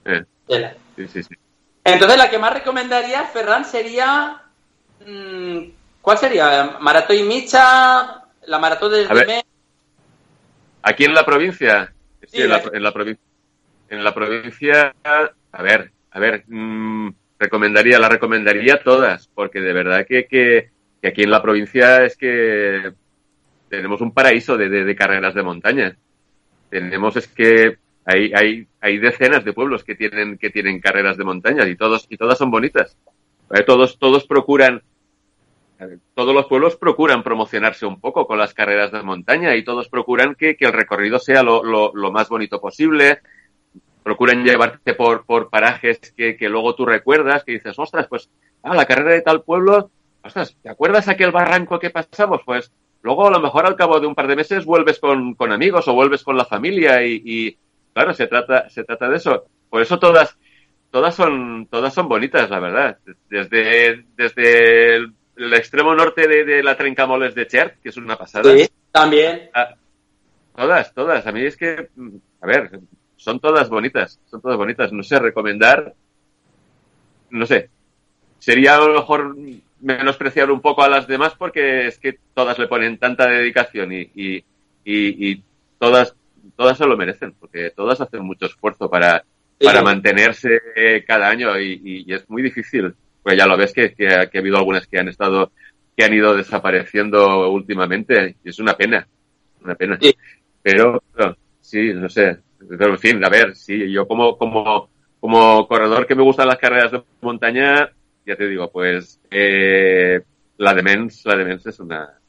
Claro. 0.05 0.25
Eh. 0.47 0.75
Sí, 0.95 1.07
sí, 1.07 1.23
sí. 1.23 1.35
Entonces 1.83 2.17
la 2.17 2.29
que 2.29 2.39
más 2.39 2.53
recomendaría, 2.53 3.23
Ferran, 3.25 3.65
sería... 3.65 4.41
Mmm, 5.05 5.59
¿Cuál 6.01 6.17
sería? 6.17 6.77
¿Maratón 6.79 7.17
y 7.17 7.23
Micha? 7.23 8.23
¿La 8.45 8.59
maratón 8.59 8.91
desde 8.91 9.25
Mes? 9.25 9.43
Aquí 10.81 11.05
en 11.05 11.13
la 11.13 11.23
provincia. 11.23 11.93
Sí, 12.21 12.27
sí 12.31 12.41
en, 12.41 12.49
la, 12.49 12.63
en, 12.73 12.83
la, 12.83 12.91
provincia. 12.91 13.23
En 13.89 14.03
la 14.03 14.13
provincia, 14.13 14.95
a 15.03 15.61
ver, 15.61 15.91
a 16.11 16.19
ver, 16.19 16.43
mmm, 16.47 17.09
recomendaría, 17.37 17.99
la 17.99 18.09
recomendaría 18.09 18.81
todas, 18.81 19.27
porque 19.27 19.61
de 19.61 19.73
verdad 19.73 20.05
que, 20.07 20.25
que, 20.25 20.71
que, 21.01 21.07
aquí 21.07 21.23
en 21.23 21.31
la 21.31 21.41
provincia 21.41 22.03
es 22.03 22.17
que 22.17 22.93
tenemos 23.69 24.01
un 24.01 24.11
paraíso 24.11 24.57
de, 24.57 24.69
de, 24.69 24.83
de 24.83 24.95
carreras 24.95 25.35
de 25.35 25.43
montaña. 25.43 25.95
Tenemos 26.69 27.15
es 27.15 27.27
que 27.27 27.77
hay, 28.11 28.31
hay, 28.33 28.67
hay 28.79 28.97
decenas 28.97 29.43
de 29.43 29.53
pueblos 29.53 29.83
que 29.83 29.95
tienen, 29.95 30.37
que 30.37 30.49
tienen 30.49 30.79
carreras 30.79 31.17
de 31.17 31.23
montaña 31.23 31.67
y 31.67 31.75
todos, 31.75 32.05
y 32.09 32.17
todas 32.17 32.37
son 32.37 32.51
bonitas. 32.51 32.97
Todos, 33.65 33.99
todos 33.99 34.25
procuran, 34.25 34.81
todos 36.13 36.33
los 36.33 36.45
pueblos 36.45 36.77
procuran 36.77 37.23
promocionarse 37.23 37.85
un 37.85 37.99
poco 37.99 38.25
con 38.25 38.37
las 38.37 38.53
carreras 38.53 38.91
de 38.91 39.03
montaña 39.03 39.55
y 39.55 39.63
todos 39.63 39.89
procuran 39.89 40.35
que, 40.35 40.55
que 40.55 40.65
el 40.65 40.73
recorrido 40.73 41.19
sea 41.19 41.43
lo, 41.43 41.63
lo, 41.63 41.91
lo 41.93 42.11
más 42.11 42.29
bonito 42.29 42.61
posible, 42.61 43.19
procuran 44.03 44.43
llevarte 44.43 44.93
por, 44.93 45.25
por 45.25 45.49
parajes 45.49 45.99
que, 46.15 46.37
que, 46.37 46.49
luego 46.49 46.75
tú 46.75 46.85
recuerdas, 46.85 47.43
que 47.43 47.53
dices, 47.53 47.77
ostras, 47.77 48.07
pues, 48.07 48.29
ah, 48.63 48.75
la 48.75 48.85
carrera 48.85 49.11
de 49.11 49.21
tal 49.21 49.43
pueblo, 49.43 49.91
ostras, 50.23 50.55
¿te 50.61 50.69
acuerdas 50.69 51.07
aquel 51.07 51.31
barranco 51.31 51.79
que 51.79 51.89
pasamos? 51.89 52.41
Pues 52.45 52.71
luego 53.01 53.27
a 53.27 53.31
lo 53.31 53.39
mejor 53.39 53.65
al 53.65 53.75
cabo 53.75 53.99
de 53.99 54.07
un 54.07 54.15
par 54.15 54.27
de 54.27 54.35
meses 54.35 54.65
vuelves 54.65 54.99
con, 54.99 55.35
con 55.35 55.51
amigos 55.51 55.87
o 55.87 55.93
vuelves 55.93 56.23
con 56.23 56.37
la 56.37 56.45
familia 56.45 57.03
y, 57.03 57.21
y, 57.25 57.57
claro, 57.93 58.13
se 58.13 58.27
trata, 58.27 58.69
se 58.69 58.83
trata 58.83 59.09
de 59.09 59.17
eso. 59.17 59.45
Por 59.69 59.81
eso 59.81 59.99
todas, 59.99 60.37
todas 60.89 61.15
son, 61.15 61.67
todas 61.69 61.93
son 61.93 62.07
bonitas, 62.07 62.49
la 62.49 62.59
verdad. 62.59 62.97
Desde, 63.29 64.05
desde 64.15 64.95
el, 64.95 65.13
el 65.37 65.53
extremo 65.53 65.95
norte 65.95 66.27
de, 66.27 66.43
de, 66.43 66.63
la 66.63 66.75
Trencamoles 66.75 67.35
de 67.35 67.47
Chert, 67.47 67.81
que 67.81 67.89
es 67.89 67.97
una 67.97 68.17
pasada. 68.17 68.53
Sí, 68.55 68.69
también. 68.91 69.49
A, 69.53 69.75
todas, 70.55 70.93
todas. 70.93 71.25
A 71.25 71.31
mí 71.31 71.41
es 71.41 71.57
que, 71.57 71.89
a 72.41 72.45
ver, 72.45 72.79
son 73.15 73.39
todas 73.39 73.69
bonitas, 73.69 74.19
son 74.25 74.41
todas 74.41 74.57
bonitas. 74.57 74.91
No 74.91 75.03
sé, 75.03 75.19
recomendar, 75.19 75.93
no 77.29 77.45
sé, 77.45 77.69
sería 78.39 78.75
a 78.75 78.79
lo 78.79 78.93
mejor 78.95 79.35
menospreciar 79.79 80.51
un 80.51 80.61
poco 80.61 80.83
a 80.83 80.89
las 80.89 81.07
demás 81.07 81.33
porque 81.37 81.87
es 81.87 81.97
que 81.97 82.17
todas 82.33 82.57
le 82.59 82.67
ponen 82.67 82.97
tanta 82.97 83.27
dedicación 83.27 83.91
y, 83.93 84.01
y, 84.15 84.37
y, 84.83 85.31
y 85.31 85.43
todas, 85.79 86.15
todas 86.55 86.77
se 86.77 86.85
lo 86.85 86.97
merecen, 86.97 87.33
porque 87.39 87.71
todas 87.71 88.01
hacen 88.01 88.23
mucho 88.23 88.45
esfuerzo 88.45 88.89
para, 88.89 89.23
sí. 89.59 89.65
para 89.65 89.81
mantenerse 89.81 90.59
cada 91.07 91.29
año 91.29 91.59
y, 91.59 92.05
y, 92.07 92.13
es 92.13 92.29
muy 92.29 92.41
difícil. 92.41 92.93
Pues 93.23 93.37
ya 93.37 93.45
lo 93.45 93.55
ves 93.55 93.73
que, 93.73 93.93
que, 93.93 94.07
que, 94.31 94.37
ha 94.37 94.41
habido 94.41 94.57
algunas 94.57 94.87
que 94.87 94.99
han 94.99 95.07
estado, 95.07 95.51
que 95.95 96.03
han 96.03 96.13
ido 96.13 96.35
desapareciendo 96.35 97.51
últimamente 97.51 98.35
y 98.43 98.49
es 98.49 98.59
una 98.59 98.73
pena, 98.73 99.07
una 99.63 99.75
pena. 99.75 99.97
Sí. 100.01 100.15
Pero, 100.63 101.03
no, 101.17 101.35
sí, 101.59 101.93
no 101.93 102.09
sé, 102.09 102.39
pero 102.69 102.91
en 102.91 102.99
fin, 102.99 103.23
a 103.23 103.29
ver, 103.29 103.55
sí, 103.55 103.91
yo 103.91 104.07
como, 104.07 104.37
como, 104.37 104.89
como 105.19 105.67
corredor 105.67 106.05
que 106.05 106.15
me 106.15 106.23
gustan 106.23 106.47
las 106.47 106.57
carreras 106.57 106.91
de 106.91 107.03
montaña, 107.21 107.91
ya 108.25 108.35
te 108.35 108.47
digo, 108.47 108.71
pues 108.71 109.19
eh, 109.31 110.21
la 110.57 110.73
de 110.73 110.83
Mens, 110.83 111.25
la 111.25 111.35
de 111.35 111.45
Mens 111.45 111.65
es 111.65 111.79
una... 111.79 112.20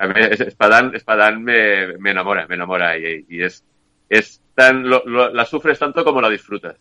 A 0.00 0.06
mí, 0.06 0.14
Espadán, 0.18 0.94
Espadán 0.94 1.44
me, 1.44 1.98
me 1.98 2.12
enamora, 2.12 2.46
me 2.48 2.54
enamora 2.54 2.96
y, 2.96 3.26
y 3.28 3.42
es, 3.42 3.62
es 4.08 4.40
tan, 4.54 4.88
lo, 4.88 5.02
lo, 5.04 5.30
la 5.30 5.44
sufres 5.44 5.78
tanto 5.78 6.02
como 6.02 6.22
la 6.22 6.30
disfrutas. 6.30 6.76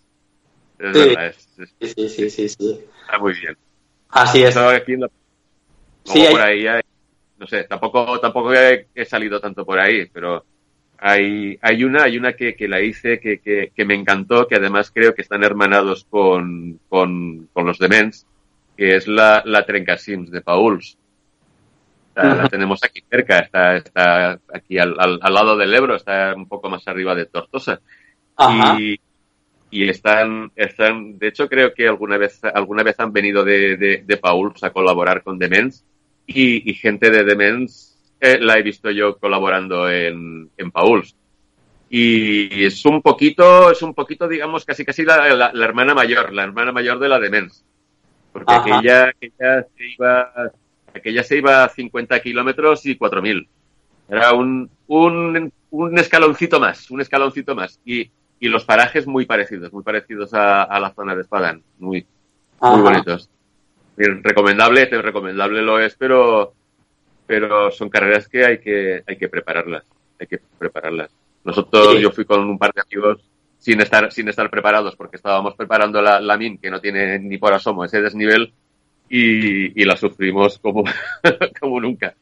Es 0.79 0.97
sí. 0.97 1.09
Verdad, 1.09 1.25
es, 1.27 1.49
es, 1.57 1.93
sí, 1.93 2.09
sí, 2.09 2.29
sí, 2.29 2.49
sí, 2.49 2.79
Está 3.01 3.19
muy 3.19 3.33
bien. 3.33 3.57
Así 4.07 4.41
es. 4.41 4.55
Aquí 4.55 4.95
la, 4.95 5.09
sí, 6.05 6.21
hay... 6.21 6.31
por 6.31 6.41
ahí 6.41 6.65
hay, 6.65 6.81
no 7.37 7.45
sé, 7.45 7.65
tampoco, 7.65 8.19
tampoco 8.21 8.53
he, 8.53 8.87
he 8.95 9.03
salido 9.03 9.41
tanto 9.41 9.65
por 9.65 9.79
ahí, 9.81 10.05
pero 10.05 10.45
hay, 10.97 11.59
hay 11.61 11.83
una, 11.83 12.03
hay 12.03 12.17
una 12.17 12.31
que, 12.33 12.55
que 12.55 12.69
la 12.69 12.79
hice 12.79 13.19
que, 13.19 13.39
que, 13.39 13.73
que, 13.75 13.85
me 13.85 13.95
encantó, 13.95 14.47
que 14.47 14.55
además 14.55 14.91
creo 14.93 15.13
que 15.13 15.23
están 15.23 15.43
hermanados 15.43 16.05
con, 16.09 16.79
con, 16.87 17.49
con 17.51 17.65
los 17.65 17.79
Demens, 17.79 18.25
que 18.77 18.95
es 18.95 19.09
la, 19.09 19.41
la 19.45 19.65
Trencasims 19.65 20.31
de 20.31 20.41
Pauls. 20.41 20.97
La, 22.15 22.49
tenemos 22.49 22.83
aquí 22.83 23.01
cerca, 23.09 23.39
está, 23.39 23.77
está 23.77 24.39
aquí 24.53 24.77
al, 24.77 24.95
al, 24.99 25.33
lado 25.33 25.55
del 25.55 25.73
Ebro, 25.73 25.95
está 25.95 26.33
un 26.35 26.47
poco 26.47 26.69
más 26.69 26.85
arriba 26.87 27.15
de 27.15 27.27
Tortosa. 27.27 27.79
Y, 28.77 28.99
y 29.71 29.89
están, 29.89 30.51
están, 30.55 31.17
de 31.17 31.27
hecho 31.27 31.47
creo 31.47 31.73
que 31.73 31.87
alguna 31.87 32.17
vez, 32.17 32.41
alguna 32.43 32.83
vez 32.83 32.99
han 32.99 33.13
venido 33.13 33.43
de, 33.43 33.77
de, 33.77 34.03
de 34.05 34.17
Pauls 34.17 34.63
a 34.63 34.71
colaborar 34.71 35.23
con 35.23 35.37
Demens 35.37 35.85
y, 36.25 36.69
y 36.69 36.73
gente 36.73 37.09
de 37.09 37.23
Demens 37.23 37.89
eh, 38.19 38.37
la 38.39 38.57
he 38.57 38.63
visto 38.63 38.91
yo 38.91 39.17
colaborando 39.17 39.89
en, 39.89 40.49
en 40.57 40.71
Pauls. 40.71 41.15
Y 41.89 42.65
es 42.65 42.85
un 42.85 43.01
poquito, 43.01 43.71
es 43.71 43.81
un 43.81 43.93
poquito, 43.93 44.27
digamos, 44.27 44.63
casi 44.65 44.85
casi 44.85 45.03
la, 45.03 45.33
la, 45.33 45.51
la 45.53 45.65
hermana 45.65 45.95
mayor, 45.95 46.33
la 46.33 46.43
hermana 46.43 46.71
mayor 46.71 46.99
de 46.99 47.09
la 47.09 47.19
Demens. 47.19 47.65
Porque 48.31 48.53
aquella, 48.53 49.05
aquella 49.05 49.63
se 49.75 49.85
iba, 49.87 50.31
aquella 50.93 51.23
se 51.23 51.37
iba 51.37 51.63
a 51.63 51.69
50 51.69 52.19
kilómetros 52.21 52.85
y 52.85 52.95
4000. 52.95 53.47
Era 54.09 54.33
un, 54.33 54.69
un, 54.87 55.53
un 55.69 55.99
escaloncito 55.99 56.59
más, 56.59 56.89
un 56.89 57.01
escaloncito 57.01 57.55
más. 57.55 57.79
Y, 57.85 58.09
y 58.39 58.47
los 58.47 58.65
parajes 58.65 59.05
muy 59.05 59.25
parecidos, 59.25 59.71
muy 59.73 59.83
parecidos 59.83 60.33
a, 60.33 60.63
a 60.63 60.79
la 60.79 60.91
zona 60.93 61.15
de 61.15 61.21
Espadan, 61.21 61.61
muy, 61.77 62.05
muy 62.61 62.81
bonitos. 62.81 63.29
Bien, 63.97 64.23
recomendable, 64.23 64.85
recomendable 64.85 65.61
lo 65.61 65.79
es, 65.79 65.95
pero, 65.95 66.53
pero 67.27 67.69
son 67.69 67.89
carreras 67.89 68.29
que 68.29 68.45
hay 68.45 68.59
que, 68.59 69.03
hay 69.05 69.17
que 69.17 69.27
prepararlas, 69.27 69.83
hay 70.19 70.27
que 70.27 70.39
prepararlas. 70.57 71.11
Nosotros, 71.43 71.95
sí. 71.95 72.01
yo 72.01 72.11
fui 72.11 72.25
con 72.25 72.41
un 72.41 72.57
par 72.57 72.71
de 72.73 72.81
amigos 72.81 73.21
sin 73.57 73.81
estar, 73.81 74.11
sin 74.11 74.29
estar 74.29 74.49
preparados, 74.49 74.95
porque 74.95 75.17
estábamos 75.17 75.53
preparando 75.55 76.01
la, 76.01 76.21
la 76.21 76.37
MIN, 76.37 76.57
que 76.57 76.71
no 76.71 76.79
tiene 76.79 77.19
ni 77.19 77.37
por 77.37 77.53
asomo 77.53 77.83
ese 77.83 78.01
desnivel, 78.01 78.53
y, 79.09 79.81
y 79.81 79.85
la 79.85 79.97
sufrimos 79.97 80.59
como, 80.59 80.83
como 81.59 81.81
nunca. 81.81 82.13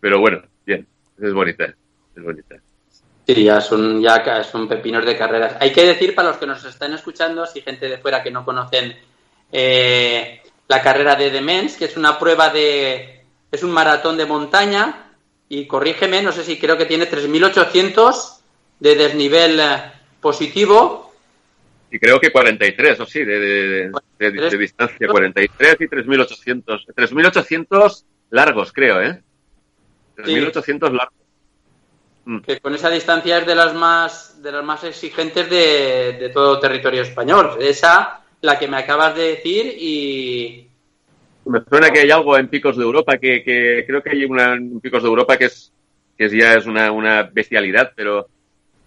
Pero 0.00 0.20
bueno, 0.20 0.42
bien, 0.64 0.86
es 1.20 1.32
bonita, 1.34 1.64
es 2.16 2.22
bonita. 2.22 2.56
Sí, 3.26 3.44
ya 3.44 3.60
son, 3.60 4.00
ya 4.00 4.42
son 4.42 4.66
pepinos 4.66 5.04
de 5.04 5.16
carreras. 5.16 5.56
Hay 5.60 5.70
que 5.70 5.84
decir 5.84 6.14
para 6.14 6.28
los 6.28 6.38
que 6.38 6.46
nos 6.46 6.64
están 6.64 6.94
escuchando, 6.94 7.44
si 7.44 7.60
gente 7.60 7.88
de 7.88 7.98
fuera 7.98 8.22
que 8.22 8.30
no 8.30 8.44
conocen 8.44 8.96
eh, 9.52 10.40
la 10.66 10.80
carrera 10.80 11.14
de 11.14 11.30
Demens, 11.30 11.76
que 11.76 11.86
es 11.86 11.96
una 11.96 12.18
prueba 12.18 12.48
de. 12.48 13.24
es 13.50 13.62
un 13.62 13.70
maratón 13.70 14.16
de 14.16 14.24
montaña, 14.24 15.12
y 15.48 15.66
corrígeme, 15.66 16.22
no 16.22 16.32
sé 16.32 16.44
si 16.44 16.58
creo 16.58 16.78
que 16.78 16.86
tiene 16.86 17.10
3.800 17.10 18.38
de 18.80 18.94
desnivel 18.94 19.60
positivo. 20.20 21.07
Y 21.90 21.98
creo 21.98 22.20
que 22.20 22.30
43, 22.30 23.00
o 23.00 23.06
sí, 23.06 23.24
de, 23.24 23.38
de, 23.38 23.90
de, 24.18 24.30
de 24.30 24.58
distancia, 24.58 25.08
43 25.08 25.76
y 25.80 25.84
3.800. 25.84 26.86
3.800 26.94 28.04
largos, 28.30 28.72
creo, 28.72 29.00
¿eh? 29.00 29.22
3.800 30.16 30.64
sí. 30.64 30.96
largos. 30.96 31.18
Mm. 32.28 32.40
que 32.40 32.60
con 32.60 32.74
esa 32.74 32.90
distancia 32.90 33.38
es 33.38 33.46
de 33.46 33.54
las 33.54 33.74
más 33.74 34.42
de 34.42 34.52
las 34.52 34.62
más 34.62 34.84
exigentes 34.84 35.48
de, 35.48 36.18
de 36.20 36.28
todo 36.28 36.60
territorio 36.60 37.00
español. 37.00 37.56
Esa, 37.58 38.20
la 38.42 38.58
que 38.58 38.68
me 38.68 38.76
acabas 38.76 39.16
de 39.16 39.28
decir 39.28 39.74
y 39.78 40.68
me 41.46 41.60
suena 41.66 41.90
que 41.90 42.00
hay 42.00 42.10
algo 42.10 42.36
en 42.36 42.48
Picos 42.48 42.76
de 42.76 42.84
Europa 42.84 43.16
que, 43.16 43.42
que 43.42 43.82
creo 43.86 44.02
que 44.02 44.10
hay 44.10 44.26
una 44.26 44.52
en 44.52 44.78
Picos 44.78 45.02
de 45.02 45.08
Europa 45.08 45.38
que 45.38 45.46
es 45.46 45.72
que 46.18 46.28
ya 46.28 46.52
es 46.52 46.66
una, 46.66 46.92
una 46.92 47.22
bestialidad, 47.22 47.92
pero 47.96 48.28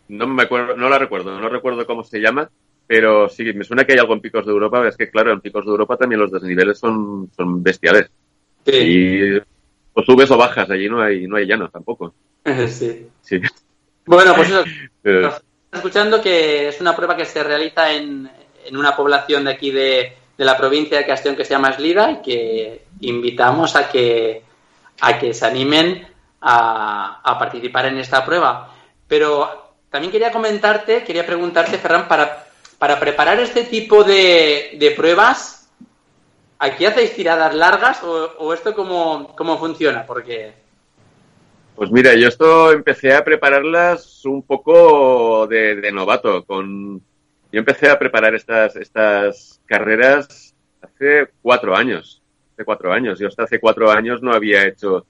no 0.09 0.27
me 0.27 0.43
acuerdo, 0.43 0.75
no 0.75 0.87
la 0.87 0.99
recuerdo, 0.99 1.39
no 1.39 1.49
recuerdo 1.49 1.87
cómo 1.87 2.03
se 2.03 2.19
llama, 2.19 2.51
pero 2.91 3.29
sí, 3.29 3.45
me 3.53 3.63
suena 3.63 3.85
que 3.85 3.93
hay 3.93 3.99
algo 3.99 4.13
en 4.13 4.19
Picos 4.19 4.45
de 4.45 4.51
Europa, 4.51 4.85
es 4.85 4.97
que 4.97 5.09
claro, 5.09 5.31
en 5.31 5.39
Picos 5.39 5.63
de 5.63 5.71
Europa 5.71 5.95
también 5.95 6.19
los 6.19 6.29
desniveles 6.29 6.77
son, 6.77 7.31
son 7.33 7.63
bestiales. 7.63 8.11
Sí. 8.65 8.73
Y 8.73 9.37
o 9.93 10.03
subes 10.03 10.29
o 10.29 10.35
bajas, 10.35 10.69
allí 10.69 10.89
no 10.89 11.01
hay, 11.01 11.25
no 11.25 11.37
hay 11.37 11.47
llanos 11.47 11.71
tampoco. 11.71 12.13
Sí. 12.67 13.07
sí. 13.21 13.39
Bueno, 14.05 14.35
pues 14.35 14.49
eso. 14.49 14.65
Pero... 15.01 15.33
escuchando 15.71 16.21
que 16.21 16.67
es 16.67 16.81
una 16.81 16.93
prueba 16.93 17.15
que 17.15 17.23
se 17.23 17.41
realiza 17.41 17.93
en, 17.93 18.29
en 18.65 18.75
una 18.75 18.93
población 18.93 19.45
de 19.45 19.51
aquí 19.51 19.71
de, 19.71 20.13
de, 20.37 20.43
la 20.43 20.57
provincia 20.57 20.97
de 20.97 21.05
Castellón 21.05 21.37
que 21.37 21.45
se 21.45 21.53
llama 21.53 21.69
Eslida 21.69 22.11
y 22.11 22.21
que 22.21 22.83
invitamos 22.99 23.73
a 23.77 23.87
que, 23.87 24.43
a 24.99 25.17
que 25.17 25.33
se 25.33 25.45
animen 25.45 26.05
a, 26.41 27.21
a 27.23 27.39
participar 27.39 27.85
en 27.85 27.99
esta 27.99 28.25
prueba. 28.25 28.75
Pero 29.07 29.75
también 29.89 30.11
quería 30.11 30.33
comentarte, 30.33 31.05
quería 31.05 31.25
preguntarte, 31.25 31.77
Ferran, 31.77 32.09
para, 32.09 32.50
para 32.81 32.99
preparar 32.99 33.39
este 33.39 33.65
tipo 33.65 34.03
de, 34.03 34.75
de 34.79 34.89
pruebas, 34.97 35.71
¿aquí 36.57 36.83
hacéis 36.83 37.13
tiradas 37.13 37.53
largas 37.53 38.01
o, 38.03 38.55
esto 38.55 38.73
cómo, 38.73 39.35
cómo 39.37 39.59
funciona? 39.59 40.03
Porque 40.03 40.51
pues 41.75 41.91
mira, 41.91 42.15
yo 42.15 42.27
esto 42.27 42.71
empecé 42.71 43.13
a 43.13 43.23
prepararlas 43.23 44.25
un 44.25 44.41
poco 44.41 45.45
de, 45.45 45.91
novato. 45.91 46.43
Con, 46.43 46.97
yo 47.51 47.59
empecé 47.59 47.87
a 47.87 47.99
preparar 47.99 48.33
estas, 48.33 48.75
estas 48.75 49.61
carreras 49.67 50.55
hace 50.81 51.27
cuatro 51.39 51.75
años. 51.75 52.23
Hace 52.55 52.65
cuatro 52.65 52.91
años. 52.91 53.19
Yo 53.19 53.27
hasta 53.27 53.43
hace 53.43 53.59
cuatro 53.59 53.91
años 53.91 54.23
no 54.23 54.33
había 54.33 54.65
hecho 54.65 55.05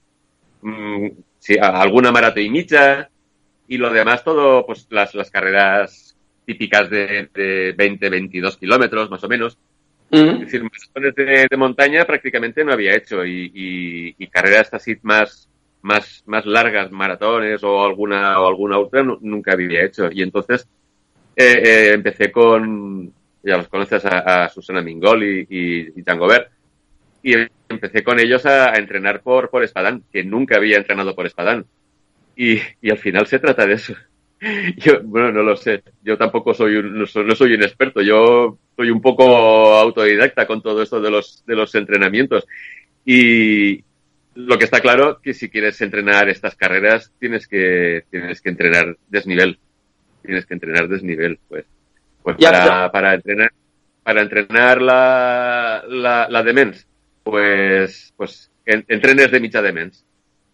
mmm, 0.62 1.08
sí, 1.40 1.58
alguna 1.58 2.12
micha 2.36 3.10
y 3.70 3.78
lo 3.78 3.92
demás 3.92 4.26
todo, 4.26 4.66
pues 4.66 4.88
las, 4.90 5.16
las 5.16 5.32
carreras 5.32 6.11
típicas 6.54 6.90
de, 6.90 7.30
de 7.34 7.74
20, 7.78 8.10
22 8.10 8.58
kilómetros 8.58 9.10
más 9.10 9.24
o 9.24 9.28
menos. 9.28 9.58
Uh 10.10 10.18
-huh. 10.18 10.34
Es 10.34 10.40
decir, 10.42 10.64
maratones 10.64 11.16
de, 11.16 11.48
de, 11.50 11.58
montaña 11.58 12.06
prácticamente 12.06 12.64
no 12.66 12.74
había 12.74 12.96
hecho 12.96 13.26
y, 13.26 13.52
y, 13.54 14.16
y 14.18 14.28
carreras 14.28 14.74
así 14.74 14.98
más 15.04 15.50
más, 15.82 16.24
más 16.26 16.46
largas, 16.46 16.92
maratones 16.92 17.64
o 17.64 17.84
alguna, 17.84 18.40
o 18.40 18.48
alguna 18.48 18.78
otra, 18.80 19.04
nunca 19.04 19.54
había 19.54 19.86
hecho. 19.86 20.10
Y 20.12 20.22
entonces 20.22 20.68
eh, 21.36 21.62
eh, 21.64 21.92
empecé 21.94 22.32
con, 22.32 23.14
ya 23.44 23.58
los 23.58 23.68
conoces, 23.68 24.06
a, 24.06 24.46
a 24.46 24.50
Susana 24.50 24.82
Mingol 24.82 25.24
y, 25.24 25.48
y, 25.50 26.02
Ver, 26.28 26.50
y 27.24 27.34
empecé 27.70 28.04
con 28.04 28.20
ellos 28.20 28.46
a, 28.46 28.72
a, 28.72 28.76
entrenar 28.76 29.22
por, 29.22 29.50
por 29.50 29.64
Espadán, 29.64 30.04
que 30.12 30.24
nunca 30.24 30.58
había 30.58 30.78
entrenado 30.78 31.16
por 31.16 31.26
Espadán. 31.26 31.66
Y, 32.36 32.60
y 32.82 32.90
al 32.90 32.98
final 32.98 33.28
se 33.28 33.40
trata 33.40 33.66
de 33.66 33.74
eso. 33.74 33.94
Yo, 34.78 35.04
bueno, 35.04 35.32
no 35.32 35.44
lo 35.44 35.56
sé. 35.56 35.84
Yo 36.04 36.18
tampoco 36.18 36.54
soy 36.54 36.76
un, 36.76 36.98
no 36.98 37.06
soy, 37.06 37.26
no 37.26 37.36
soy 37.36 37.54
un 37.54 37.64
experto. 37.64 38.02
Yo 38.02 38.58
soy 38.76 38.90
un 38.90 39.02
poco 39.02 39.76
autodidacta 39.76 40.48
con 40.48 40.62
todo 40.62 40.82
esto 40.82 41.00
de 41.00 41.12
los, 41.12 41.46
de 41.46 41.56
los 41.56 41.74
entrenamientos. 41.76 42.48
Y, 43.06 43.84
lo 44.36 44.58
que 44.58 44.66
está 44.66 44.80
claro 44.80 45.20
que 45.22 45.34
si 45.34 45.50
quieres 45.50 45.82
entrenar 45.82 46.30
estas 46.30 46.56
carreras 46.56 47.12
tienes 47.20 47.48
que 47.48 48.06
tienes 48.10 48.42
que 48.42 48.50
entrenar 48.50 48.98
desnivel 49.10 49.60
tienes 50.24 50.46
que 50.46 50.54
entrenar 50.54 50.88
desnivel 50.88 51.40
pues 51.50 51.66
pues 52.24 52.38
para, 52.38 52.92
para 52.92 53.14
entrenar 53.14 53.52
para 54.04 54.22
entrenar 54.22 54.82
la 54.82 55.84
la, 55.88 56.28
la 56.30 56.44
demens 56.44 56.88
pues 57.24 58.14
pues 58.16 58.52
en, 58.66 58.86
entrenes 58.88 59.32
de 59.32 59.40
mitad 59.42 59.64
demens 59.64 60.06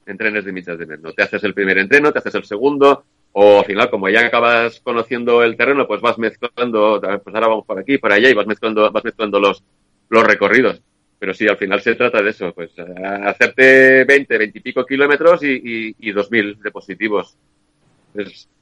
entrenes 0.08 0.45
de 0.45 0.54
mitad 0.54 0.78
demens 0.78 1.04
no 1.04 1.13
te 1.13 1.23
haces 1.23 1.43
el 1.43 1.54
primer 1.54 1.78
entreno 1.78 2.12
te 2.12 2.19
haces 2.19 2.34
el 2.36 2.45
segundo 2.45 3.06
o 3.39 3.60
al 3.60 3.65
final 3.65 3.89
como 3.89 4.10
ya 4.10 4.26
acabas 4.26 4.80
conociendo 4.82 5.43
el 5.43 5.56
terreno 5.56 5.86
pues 5.86 6.02
vas 6.02 6.17
mezclando 6.17 7.00
pues 7.00 7.36
ahora 7.36 7.47
vamos 7.47 7.65
por 7.65 7.78
aquí 7.78 7.97
por 7.97 8.12
allá 8.12 8.30
y 8.30 8.34
vas 8.34 8.47
mezclando 8.47 8.91
vas 8.91 9.04
mezclando 9.04 9.39
los 9.39 9.63
los 10.10 10.23
recorridos 10.23 10.82
pero 11.19 11.34
sí, 11.34 11.47
al 11.47 11.58
final 11.58 11.82
se 11.82 11.95
trata 11.95 12.21
de 12.21 12.30
eso, 12.30 12.54
pues 12.54 12.71
hacerte 12.78 14.04
20, 14.04 14.38
20 14.38 14.58
y 14.58 14.62
pico 14.62 14.86
kilómetros 14.86 15.43
y, 15.43 15.47
y, 15.47 15.95
y 16.00 16.13
2.000 16.13 16.60
de 16.60 16.71
positivos. 16.71 17.36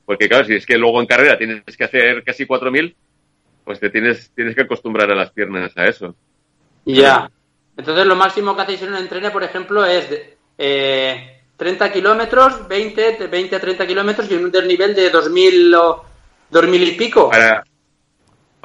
Porque 0.05 0.29
claro, 0.29 0.45
si 0.45 0.53
es 0.53 0.65
que 0.65 0.77
luego 0.77 1.01
en 1.01 1.07
carrera 1.07 1.38
tienes 1.38 1.63
que 1.77 1.83
hacer 1.83 2.23
casi 2.23 2.45
4.000, 2.45 2.95
pues 3.65 3.79
te 3.79 3.89
tienes, 3.89 4.31
tienes 4.33 4.55
que 4.55 4.61
acostumbrar 4.61 5.11
a 5.11 5.15
las 5.15 5.31
piernas 5.31 5.75
a 5.75 5.85
eso. 5.85 6.15
Ya. 6.85 7.29
Entonces 7.75 8.05
lo 8.05 8.15
máximo 8.15 8.55
que 8.55 8.61
hacéis 8.61 8.83
en 8.83 8.89
un 8.89 8.99
entreno, 8.99 9.31
por 9.31 9.43
ejemplo, 9.43 9.83
es 9.83 10.09
eh, 10.57 11.35
30 11.58 11.91
kilómetros, 11.91 12.68
20, 12.68 13.28
20 13.28 13.56
a 13.56 13.60
30 13.60 13.88
kilómetros 13.88 14.32
y 14.32 14.36
un 14.36 14.52
desnivel 14.52 14.94
de 14.94 15.12
2.000 15.12 15.76
o 15.76 16.06
2.000 16.52 16.88
y 16.88 16.91
pico. 16.91 17.30
Para, 17.30 17.63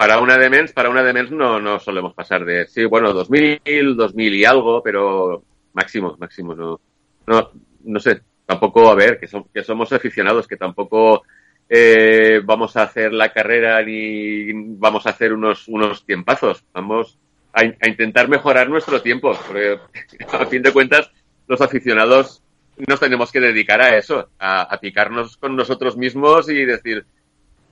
para 0.00 0.18
una 0.18 0.38
demens, 0.38 0.72
para 0.72 0.90
una 0.90 1.03
demens 1.03 1.31
no, 1.31 1.61
no 1.61 1.79
solemos 1.79 2.14
pasar 2.14 2.44
de, 2.44 2.66
sí, 2.66 2.85
bueno, 2.85 3.12
2000, 3.12 3.96
2000 3.96 4.35
y 4.35 4.44
algo, 4.44 4.83
pero 4.83 5.44
máximo, 5.74 6.16
máximo, 6.18 6.55
no, 6.55 6.81
no, 7.26 7.50
no 7.85 8.00
sé, 8.00 8.22
tampoco, 8.46 8.90
a 8.90 8.94
ver, 8.94 9.20
que, 9.20 9.29
son, 9.29 9.44
que 9.53 9.62
somos 9.62 9.92
aficionados, 9.92 10.48
que 10.48 10.57
tampoco 10.57 11.22
eh, 11.68 12.40
vamos 12.44 12.76
a 12.76 12.83
hacer 12.83 13.12
la 13.12 13.33
carrera 13.33 13.83
ni 13.83 14.53
vamos 14.79 15.07
a 15.07 15.11
hacer 15.11 15.33
unos, 15.33 15.68
unos 15.68 16.05
tiempazos, 16.05 16.64
vamos 16.72 17.18
a, 17.53 17.61
a 17.61 17.88
intentar 17.88 18.29
mejorar 18.29 18.68
nuestro 18.68 19.00
tiempo, 19.03 19.38
porque 19.46 19.79
a 20.33 20.46
fin 20.46 20.62
de 20.62 20.72
cuentas 20.72 21.11
los 21.46 21.61
aficionados 21.61 22.39
nos 22.86 23.00
tenemos 23.00 23.32
que 23.32 23.40
dedicar 23.40 23.80
a 23.80 23.96
eso, 23.96 24.30
a, 24.38 24.62
a 24.62 24.80
picarnos 24.80 25.36
con 25.36 25.56
nosotros 25.56 25.96
mismos 25.96 26.48
y 26.48 26.64
decir, 26.64 27.04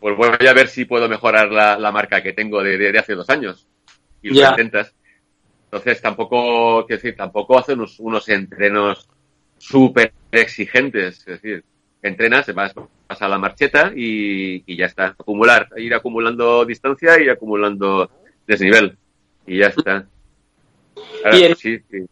pues 0.01 0.17
voy 0.17 0.47
a 0.47 0.53
ver 0.53 0.69
si 0.69 0.85
puedo 0.85 1.09
mejorar 1.09 1.51
la, 1.51 1.79
la 1.79 1.93
marca 1.93 2.23
que 2.23 2.33
tengo 2.33 2.63
de, 2.63 2.79
de, 2.79 2.93
de, 2.93 2.99
hace 2.99 3.15
dos 3.15 3.29
años. 3.31 3.67
Y 4.23 4.29
lo 4.29 4.35
yeah. 4.35 4.51
intentas. 4.51 4.95
Entonces 5.65 6.01
tampoco, 6.01 6.87
quiero 6.87 7.03
decir, 7.03 7.17
tampoco 7.17 7.59
hace 7.59 7.75
unos, 7.75 7.99
unos 8.01 8.29
entrenos 8.29 9.09
súper 9.59 10.13
exigentes. 10.33 11.19
Es 11.21 11.43
decir, 11.43 11.65
entrenas, 12.03 12.53
vas, 12.55 12.73
vas 12.75 13.23
a 13.23 13.29
la 13.29 13.39
marcheta 13.39 13.93
y, 13.95 14.63
y, 14.67 14.77
ya 14.77 14.87
está. 14.87 15.09
Acumular, 15.09 15.69
ir 15.77 15.95
acumulando 15.95 16.65
distancia 16.65 17.21
y 17.23 17.29
acumulando 17.29 18.11
desnivel. 18.47 18.97
Y 19.47 19.59
ya 19.59 19.67
está. 19.67 20.07
Ahora, 21.25 21.39
en, 21.39 21.57
sí, 21.57 21.79
sí. 21.91 22.07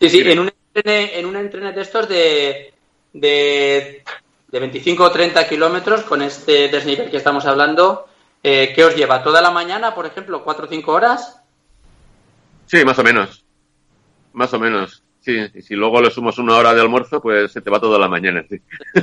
sí, 0.00 0.08
sí 0.08 0.30
en, 0.30 0.38
un 0.38 0.50
en 0.74 1.26
un 1.26 1.36
entrene 1.36 1.72
de 1.72 1.80
estos 1.80 2.08
de, 2.08 2.72
de, 3.12 4.02
de 4.48 4.60
25 4.60 5.04
o 5.04 5.10
30 5.10 5.48
kilómetros 5.48 6.02
con 6.02 6.22
este 6.22 6.68
desnivel 6.68 7.10
que 7.10 7.16
estamos 7.16 7.46
hablando, 7.46 8.06
eh, 8.42 8.72
¿qué 8.74 8.84
os 8.84 8.94
lleva? 8.94 9.22
¿Toda 9.22 9.40
la 9.40 9.50
mañana, 9.50 9.94
por 9.94 10.06
ejemplo, 10.06 10.44
4 10.44 10.66
o 10.66 10.68
5 10.68 10.92
horas? 10.92 11.42
Sí, 12.66 12.84
más 12.84 12.98
o 12.98 13.02
menos. 13.02 13.44
Más 14.32 14.52
o 14.52 14.58
menos. 14.58 15.02
Sí, 15.20 15.36
y 15.54 15.62
si 15.62 15.74
luego 15.74 16.00
le 16.00 16.10
sumas 16.10 16.38
una 16.38 16.56
hora 16.56 16.72
de 16.74 16.80
almuerzo, 16.80 17.20
pues 17.20 17.50
se 17.52 17.60
te 17.60 17.70
va 17.70 17.80
toda 17.80 17.98
la 17.98 18.08
mañana, 18.08 18.44
sí. 18.48 18.60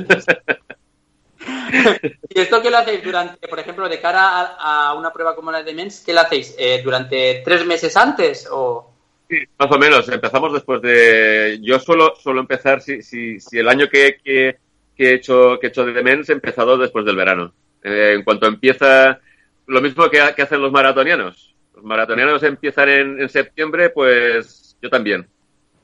¿Y 2.30 2.40
esto 2.40 2.62
qué 2.62 2.70
lo 2.70 2.78
hacéis 2.78 3.02
durante, 3.04 3.46
por 3.48 3.58
ejemplo, 3.58 3.88
de 3.88 4.00
cara 4.00 4.56
a, 4.58 4.88
a 4.88 4.94
una 4.94 5.12
prueba 5.12 5.34
como 5.34 5.52
la 5.52 5.62
de 5.62 5.74
MENS, 5.74 6.02
qué 6.04 6.12
lo 6.12 6.20
hacéis? 6.20 6.54
Eh, 6.58 6.80
¿Durante 6.82 7.42
tres 7.44 7.66
meses 7.66 7.96
antes 7.96 8.48
o...? 8.50 8.95
Sí, 9.28 9.38
más 9.58 9.70
o 9.70 9.78
menos. 9.78 10.08
Empezamos 10.08 10.52
después 10.52 10.80
de... 10.82 11.58
Yo 11.62 11.78
suelo, 11.78 12.14
suelo 12.16 12.40
empezar, 12.40 12.80
si, 12.80 13.02
si, 13.02 13.40
si 13.40 13.58
el 13.58 13.68
año 13.68 13.88
que, 13.88 14.18
que, 14.22 14.56
que, 14.96 15.10
he 15.10 15.14
hecho, 15.14 15.58
que 15.60 15.66
he 15.66 15.70
hecho 15.70 15.84
de 15.84 16.02
MENS 16.02 16.28
he 16.28 16.32
empezado 16.32 16.78
después 16.78 17.04
del 17.04 17.16
verano. 17.16 17.52
Eh, 17.82 18.14
en 18.14 18.22
cuanto 18.22 18.46
empieza... 18.46 19.20
Lo 19.66 19.80
mismo 19.80 20.08
que, 20.08 20.20
que 20.36 20.42
hacen 20.42 20.62
los 20.62 20.70
maratonianos. 20.70 21.56
Los 21.74 21.84
maratonianos 21.84 22.42
empiezan 22.44 22.88
en, 22.88 23.20
en 23.20 23.28
septiembre, 23.28 23.90
pues 23.90 24.76
yo 24.80 24.88
también. 24.88 25.26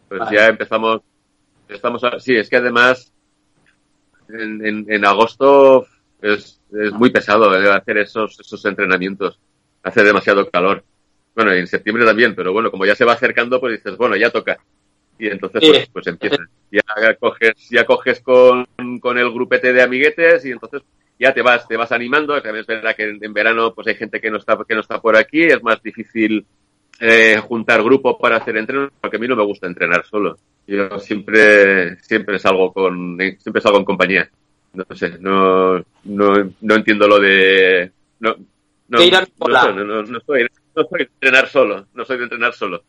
Pues 0.09 0.20
vale. 0.20 0.37
ya 0.37 0.46
empezamos, 0.46 1.00
estamos, 1.68 2.05
a, 2.05 2.20
sí, 2.20 2.37
es 2.37 2.48
que 2.48 2.57
además 2.57 3.12
en, 4.28 4.64
en, 4.64 4.87
en 4.88 5.05
agosto 5.05 5.87
es, 6.20 6.61
es, 6.72 6.92
muy 6.92 7.11
pesado 7.11 7.50
hacer 7.50 7.98
esos, 7.98 8.38
esos 8.38 8.64
entrenamientos. 8.64 9.38
Hace 9.83 10.05
demasiado 10.05 10.48
calor. 10.48 10.85
Bueno, 11.35 11.53
en 11.53 11.66
septiembre 11.66 12.05
también, 12.05 12.35
pero 12.35 12.53
bueno, 12.53 12.71
como 12.71 12.85
ya 12.85 12.95
se 12.95 13.05
va 13.05 13.14
acercando, 13.14 13.61
pues 13.61 13.79
dices, 13.79 13.97
bueno, 13.97 14.16
ya 14.16 14.31
toca. 14.31 14.59
Y 15.18 15.29
entonces, 15.29 15.62
pues, 15.66 15.88
pues 15.92 16.07
empieza. 16.07 16.37
Ya 16.71 17.14
coges, 17.14 17.68
ya 17.71 17.85
coges 17.85 18.21
con, 18.21 18.66
con 19.01 19.18
el 19.18 19.31
grupete 19.31 19.73
de 19.73 19.83
amiguetes 19.83 20.45
y 20.45 20.51
entonces 20.51 20.83
ya 21.18 21.33
te 21.33 21.42
vas, 21.42 21.66
te 21.68 21.77
vas 21.77 21.92
animando. 21.92 22.35
También 22.42 22.62
es 22.62 22.66
verdad 22.66 22.97
que 22.97 23.05
en, 23.05 23.18
en 23.23 23.33
verano, 23.33 23.73
pues 23.75 23.87
hay 23.87 23.95
gente 23.95 24.21
que 24.21 24.31
no 24.31 24.38
está, 24.38 24.59
que 24.66 24.75
no 24.75 24.81
está 24.81 25.01
por 25.01 25.16
aquí, 25.16 25.42
es 25.45 25.62
más 25.62 25.83
difícil 25.83 26.45
eh, 27.01 27.40
juntar 27.42 27.83
grupo 27.83 28.18
para 28.18 28.37
hacer 28.37 28.57
entrenos, 28.57 28.90
porque 29.01 29.16
a 29.16 29.21
mí 29.21 29.29
no 29.29 29.37
me 29.37 29.45
gusta 29.45 29.66
entrenar 29.66 30.05
solo. 30.05 30.38
Yo 30.66 30.99
siempre, 30.99 31.97
siempre 32.01 32.38
salgo 32.38 32.73
con, 32.73 33.18
siempre 33.38 33.61
salgo 33.61 33.79
en 33.79 33.85
compañía. 33.85 34.31
No 34.75 34.85
sé, 34.95 35.18
no, 35.18 35.79
no, 36.05 36.55
no 36.61 36.75
entiendo 36.75 37.07
lo 37.07 37.18
de, 37.18 37.90
no, 38.21 38.37
no, 38.88 38.99
no, 38.99 39.85
no, 39.85 40.03
no, 40.03 40.21
soy, 40.21 40.47
no 40.74 40.85
soy 40.85 40.98
de 40.98 41.04
entrenar 41.04 41.48
solo, 41.48 41.87
no 41.94 42.04
soy 42.04 42.18
de 42.18 42.24
entrenar 42.24 42.54
solo. 42.54 42.85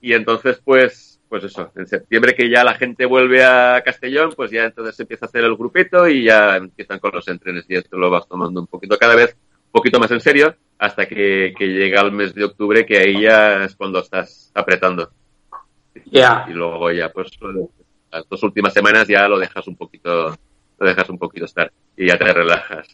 Y 0.00 0.14
entonces, 0.14 0.60
pues, 0.64 1.20
pues 1.28 1.44
eso, 1.44 1.70
en 1.76 1.86
septiembre 1.86 2.34
que 2.34 2.50
ya 2.50 2.64
la 2.64 2.74
gente 2.74 3.06
vuelve 3.06 3.44
a 3.44 3.82
Castellón, 3.84 4.32
pues 4.36 4.50
ya 4.50 4.64
entonces 4.64 4.96
se 4.96 5.02
empieza 5.02 5.26
a 5.26 5.28
hacer 5.28 5.44
el 5.44 5.56
grupito 5.56 6.08
y 6.08 6.24
ya 6.24 6.56
empiezan 6.56 6.98
con 6.98 7.12
los 7.12 7.26
entrenes 7.28 7.64
y 7.68 7.76
esto 7.76 7.96
lo 7.96 8.10
vas 8.10 8.28
tomando 8.28 8.60
un 8.60 8.66
poquito 8.66 8.98
cada 8.98 9.14
vez, 9.14 9.36
un 9.66 9.72
poquito 9.72 9.98
más 10.00 10.10
en 10.10 10.20
serio 10.20 10.56
hasta 10.78 11.06
que, 11.06 11.54
que, 11.56 11.68
llega 11.68 12.00
el 12.00 12.10
mes 12.10 12.34
de 12.34 12.44
octubre, 12.44 12.84
que 12.84 12.98
ahí 12.98 13.22
ya 13.22 13.64
es 13.64 13.76
cuando 13.76 14.00
estás 14.00 14.50
apretando. 14.52 15.12
Yeah. 16.10 16.46
Y 16.48 16.52
luego 16.52 16.90
ya, 16.90 17.12
pues, 17.12 17.30
las 18.10 18.28
dos 18.28 18.42
últimas 18.42 18.72
semanas 18.72 19.06
ya 19.06 19.28
lo 19.28 19.38
dejas 19.38 19.66
un 19.68 19.76
poquito, 19.76 20.36
lo 20.78 20.86
dejas 20.86 21.08
un 21.08 21.18
poquito 21.18 21.44
estar 21.44 21.72
y 21.96 22.08
ya 22.08 22.18
te 22.18 22.32
relajas. 22.32 22.88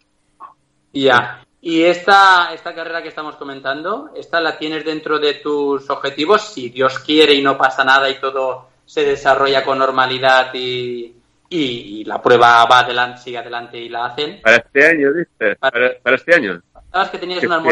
Ya. 0.92 1.44
Y 1.60 1.82
esta, 1.82 2.54
esta 2.54 2.74
carrera 2.74 3.02
que 3.02 3.08
estamos 3.08 3.36
comentando, 3.36 4.10
¿esta 4.16 4.40
la 4.40 4.56
tienes 4.56 4.84
dentro 4.84 5.18
de 5.18 5.34
tus 5.34 5.90
objetivos? 5.90 6.52
Si 6.52 6.68
Dios 6.68 7.00
quiere 7.00 7.34
y 7.34 7.42
no 7.42 7.58
pasa 7.58 7.84
nada 7.84 8.08
y 8.08 8.20
todo 8.20 8.68
se 8.84 9.04
desarrolla 9.04 9.64
con 9.64 9.78
normalidad 9.78 10.50
y, 10.54 11.14
y, 11.50 11.60
y 12.00 12.04
la 12.04 12.22
prueba 12.22 12.64
va 12.64 12.80
adelante, 12.80 13.20
sigue 13.22 13.38
adelante 13.38 13.76
y 13.76 13.88
la 13.88 14.06
hacen. 14.06 14.40
Para 14.40 14.56
este 14.56 14.86
año, 14.86 15.12
dices. 15.12 15.58
Para, 15.58 15.72
para, 15.72 15.98
para 16.00 16.16
este 16.16 16.34
año. 16.34 16.62
Sabes 16.92 17.10
que 17.10 17.18
tenías 17.18 17.44
una. 17.44 17.62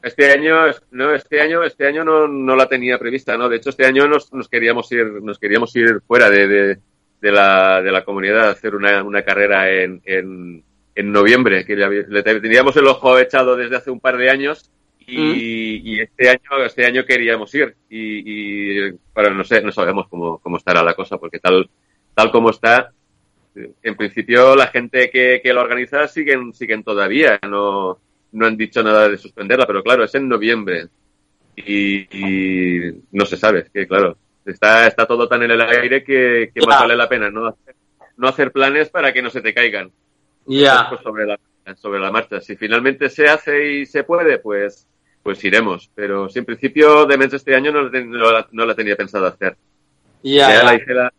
Este 0.00 0.30
año, 0.30 0.54
no, 0.92 1.12
este 1.12 1.40
año, 1.40 1.64
este 1.64 1.86
año 1.86 2.04
no, 2.04 2.28
no 2.28 2.54
la 2.54 2.68
tenía 2.68 2.98
prevista, 2.98 3.36
¿no? 3.36 3.48
De 3.48 3.56
hecho, 3.56 3.70
este 3.70 3.84
año 3.84 4.06
nos, 4.06 4.32
nos 4.32 4.48
queríamos 4.48 4.90
ir, 4.92 5.04
nos 5.22 5.40
queríamos 5.40 5.74
ir 5.74 6.00
fuera 6.06 6.30
de, 6.30 6.46
de, 6.46 6.78
de 7.20 7.32
la, 7.32 7.82
de 7.82 7.90
la 7.90 8.04
comunidad 8.04 8.48
a 8.48 8.52
hacer 8.52 8.76
una, 8.76 9.02
una 9.02 9.22
carrera 9.22 9.68
en, 9.70 10.00
en, 10.04 10.62
en 10.98 11.12
noviembre, 11.12 11.64
que 11.64 11.76
le, 11.76 12.08
le, 12.08 12.22
teníamos 12.22 12.76
el 12.76 12.88
ojo 12.88 13.16
echado 13.20 13.54
desde 13.54 13.76
hace 13.76 13.88
un 13.88 14.00
par 14.00 14.16
de 14.16 14.30
años 14.30 14.68
y, 14.98 15.16
mm. 15.16 15.86
y 15.86 16.00
este 16.00 16.28
año, 16.28 16.64
este 16.66 16.84
año 16.86 17.04
queríamos 17.04 17.54
ir 17.54 17.76
y, 17.88 18.88
y 18.88 18.90
bueno, 19.14 19.30
no 19.32 19.44
sé, 19.44 19.62
no 19.62 19.70
sabemos 19.70 20.08
cómo, 20.08 20.38
cómo 20.38 20.56
estará 20.56 20.82
la 20.82 20.94
cosa, 20.94 21.16
porque 21.16 21.38
tal, 21.38 21.70
tal 22.14 22.32
como 22.32 22.50
está, 22.50 22.90
en 23.54 23.94
principio 23.94 24.56
la 24.56 24.66
gente 24.66 25.08
que, 25.08 25.40
que 25.40 25.52
lo 25.52 25.60
organiza 25.60 26.08
siguen, 26.08 26.52
siguen 26.52 26.82
todavía, 26.82 27.38
no, 27.48 28.00
no 28.32 28.46
han 28.46 28.56
dicho 28.56 28.82
nada 28.82 29.08
de 29.08 29.18
suspenderla, 29.18 29.68
pero 29.68 29.84
claro, 29.84 30.02
es 30.02 30.14
en 30.16 30.28
noviembre 30.28 30.88
y, 31.54 32.08
y 32.10 33.02
no 33.12 33.24
se 33.24 33.36
sabe, 33.36 33.60
es 33.60 33.70
que 33.70 33.86
claro, 33.86 34.18
está, 34.44 34.88
está 34.88 35.06
todo 35.06 35.28
tan 35.28 35.44
en 35.44 35.52
el 35.52 35.60
aire 35.60 36.02
que, 36.02 36.50
que 36.52 36.60
yeah. 36.60 36.68
más 36.68 36.80
vale 36.80 36.96
la 36.96 37.08
pena 37.08 37.30
no 37.30 37.46
hacer, 37.46 37.76
no 38.16 38.26
hacer 38.26 38.50
planes 38.50 38.90
para 38.90 39.12
que 39.12 39.22
no 39.22 39.30
se 39.30 39.42
te 39.42 39.54
caigan. 39.54 39.92
Pues 40.88 41.02
sobre, 41.02 41.26
la, 41.26 41.38
sobre 41.76 42.00
la 42.00 42.10
marcha. 42.10 42.40
Si 42.40 42.56
finalmente 42.56 43.10
se 43.10 43.28
hace 43.28 43.72
y 43.72 43.86
se 43.86 44.04
puede, 44.04 44.38
pues, 44.38 44.86
pues 45.22 45.44
iremos. 45.44 45.90
Pero 45.94 46.28
si 46.28 46.38
en 46.38 46.46
principio 46.46 47.04
de 47.04 47.18
mes 47.18 47.32
este 47.34 47.54
año 47.54 47.70
no, 47.70 47.88
no, 47.90 48.32
la, 48.32 48.48
no 48.50 48.64
la 48.64 48.74
tenía 48.74 48.96
pensado 48.96 49.26
hacer. 49.26 49.56
Yeah, 50.22 50.48
ya 50.48 50.64
la 50.64 50.74
hice 50.74 50.94
la, 50.94 51.12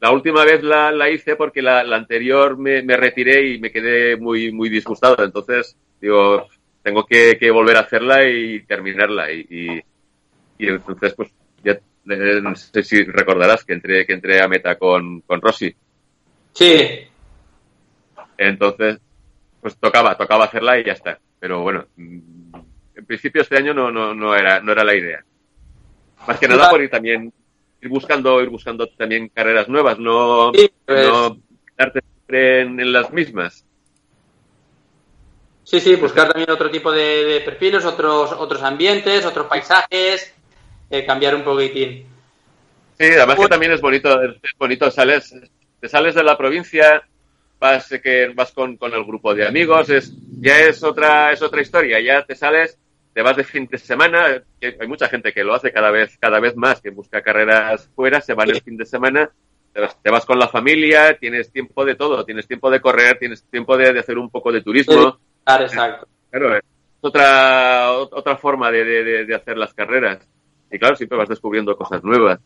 la 0.00 0.10
última 0.10 0.44
vez 0.44 0.62
la, 0.62 0.90
la 0.90 1.08
hice 1.08 1.36
porque 1.36 1.62
la, 1.62 1.84
la 1.84 1.96
anterior 1.96 2.58
me, 2.58 2.82
me, 2.82 2.96
retiré 2.96 3.48
y 3.48 3.60
me 3.60 3.70
quedé 3.70 4.16
muy, 4.16 4.50
muy 4.50 4.68
disgustado. 4.68 5.24
Entonces, 5.24 5.76
digo, 6.00 6.48
tengo 6.82 7.06
que, 7.06 7.38
que 7.38 7.50
volver 7.52 7.76
a 7.76 7.80
hacerla 7.80 8.28
y 8.28 8.64
terminarla. 8.64 9.30
Y, 9.32 9.46
y, 9.48 9.80
y 10.58 10.68
entonces, 10.68 11.14
pues, 11.14 11.30
ya 11.62 11.72
eh, 11.72 12.40
no 12.42 12.54
sé 12.56 12.82
si 12.82 13.04
recordarás 13.04 13.64
que 13.64 13.74
entré, 13.74 14.04
que 14.04 14.14
entré 14.14 14.42
a 14.42 14.48
meta 14.48 14.76
con, 14.76 15.20
con 15.20 15.40
Rossi. 15.40 15.72
Sí. 16.52 17.11
Entonces, 18.48 18.98
pues 19.60 19.76
tocaba, 19.76 20.16
tocaba 20.16 20.46
hacerla 20.46 20.78
y 20.78 20.84
ya 20.84 20.92
está. 20.92 21.18
Pero 21.38 21.62
bueno, 21.62 21.86
mm, 21.96 22.18
en 22.96 23.06
principio 23.06 23.42
este 23.42 23.56
año 23.56 23.74
no, 23.74 23.90
no, 23.90 24.14
no, 24.14 24.34
era, 24.34 24.60
no 24.60 24.72
era 24.72 24.84
la 24.84 24.94
idea. 24.94 25.24
Más 26.26 26.38
que 26.38 26.48
nada 26.48 26.70
por 26.70 26.80
ir 26.80 26.90
también 26.90 27.32
ir 27.80 27.88
buscando, 27.88 28.40
ir 28.40 28.48
buscando 28.48 28.86
también 28.88 29.28
carreras 29.28 29.68
nuevas, 29.68 29.98
no, 29.98 30.52
sí, 30.54 30.70
pues... 30.86 31.06
no 31.08 31.36
quedarte 31.66 32.00
siempre 32.00 32.60
en, 32.60 32.80
en, 32.80 32.92
las 32.92 33.12
mismas. 33.12 33.64
Sí, 35.64 35.80
sí, 35.80 35.96
buscar 35.96 36.28
también 36.28 36.50
otro 36.50 36.70
tipo 36.70 36.92
de, 36.92 37.24
de 37.24 37.40
perfiles, 37.40 37.84
otros, 37.84 38.32
otros 38.32 38.62
ambientes, 38.62 39.24
otros 39.24 39.46
paisajes, 39.46 40.32
eh, 40.90 41.04
cambiar 41.04 41.34
un 41.34 41.42
poquitín. 41.42 42.06
Sí, 42.98 43.06
además 43.06 43.36
pues... 43.36 43.48
que 43.48 43.52
también 43.52 43.72
es 43.72 43.80
bonito, 43.80 44.22
es 44.22 44.52
bonito, 44.56 44.90
sales, 44.90 45.34
te 45.80 45.88
sales 45.88 46.14
de 46.14 46.22
la 46.22 46.38
provincia, 46.38 47.02
vas 47.62 47.88
que 48.02 48.32
vas 48.34 48.50
con, 48.50 48.76
con 48.76 48.92
el 48.92 49.04
grupo 49.04 49.34
de 49.34 49.46
amigos, 49.46 49.88
es, 49.88 50.12
ya 50.40 50.58
es 50.58 50.82
otra, 50.82 51.32
es 51.32 51.40
otra 51.40 51.62
historia, 51.62 52.00
ya 52.00 52.24
te 52.24 52.34
sales 52.34 52.76
te 53.14 53.22
vas 53.22 53.36
de 53.36 53.44
fin 53.44 53.66
de 53.70 53.78
semana, 53.78 54.42
que 54.58 54.76
hay 54.80 54.88
mucha 54.88 55.08
gente 55.08 55.32
que 55.32 55.44
lo 55.44 55.54
hace 55.54 55.70
cada 55.70 55.90
vez, 55.90 56.16
cada 56.18 56.40
vez 56.40 56.56
más, 56.56 56.80
que 56.80 56.90
busca 56.90 57.20
carreras 57.20 57.88
fuera, 57.94 58.20
se 58.20 58.34
van 58.34 58.50
el 58.50 58.62
fin 58.62 58.76
de 58.76 58.86
semana, 58.86 59.30
te 59.72 59.80
vas, 59.80 60.02
te 60.02 60.10
vas, 60.10 60.24
con 60.24 60.38
la 60.38 60.48
familia, 60.48 61.16
tienes 61.18 61.52
tiempo 61.52 61.84
de 61.84 61.94
todo, 61.94 62.24
tienes 62.24 62.48
tiempo 62.48 62.70
de 62.70 62.80
correr, 62.80 63.18
tienes 63.18 63.44
tiempo 63.44 63.76
de, 63.76 63.92
de 63.92 64.00
hacer 64.00 64.16
un 64.16 64.30
poco 64.30 64.50
de 64.50 64.62
turismo. 64.62 65.18
Claro, 65.44 65.64
exacto. 65.64 66.08
Claro, 66.30 66.56
es 66.56 66.62
otra, 67.00 67.92
otra 67.92 68.36
forma 68.38 68.70
de, 68.70 68.84
de, 68.84 69.24
de, 69.26 69.34
hacer 69.34 69.58
las 69.58 69.74
carreras. 69.74 70.26
Y 70.70 70.78
claro, 70.78 70.96
siempre 70.96 71.18
vas 71.18 71.28
descubriendo 71.28 71.76
cosas 71.76 72.02
nuevas. 72.02 72.40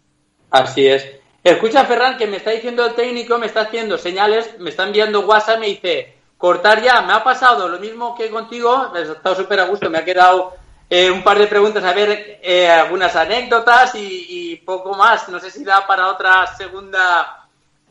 Así 0.50 0.86
es. 0.88 1.20
Escucha, 1.46 1.84
Ferran, 1.84 2.16
que 2.16 2.26
me 2.26 2.38
está 2.38 2.50
diciendo 2.50 2.84
el 2.84 2.94
técnico, 2.94 3.38
me 3.38 3.46
está 3.46 3.60
haciendo 3.60 3.96
señales, 3.96 4.58
me 4.58 4.70
está 4.70 4.82
enviando 4.82 5.20
WhatsApp, 5.20 5.60
me 5.60 5.68
dice, 5.68 6.16
cortar 6.36 6.82
ya. 6.82 7.02
Me 7.02 7.12
ha 7.12 7.22
pasado 7.22 7.68
lo 7.68 7.78
mismo 7.78 8.16
que 8.16 8.30
contigo, 8.30 8.92
he 8.96 9.02
estado 9.02 9.36
súper 9.36 9.60
a 9.60 9.66
gusto, 9.66 9.88
me 9.88 9.98
ha 9.98 10.04
quedado 10.04 10.54
eh, 10.90 11.08
un 11.08 11.22
par 11.22 11.38
de 11.38 11.46
preguntas, 11.46 11.84
a 11.84 11.92
ver 11.92 12.40
eh, 12.42 12.68
algunas 12.68 13.14
anécdotas 13.14 13.94
y, 13.94 14.26
y, 14.28 14.56
poco 14.56 14.96
más. 14.96 15.28
No 15.28 15.38
sé 15.38 15.52
si 15.52 15.62
da 15.62 15.86
para 15.86 16.08
otra 16.08 16.48
segunda. 16.48 17.46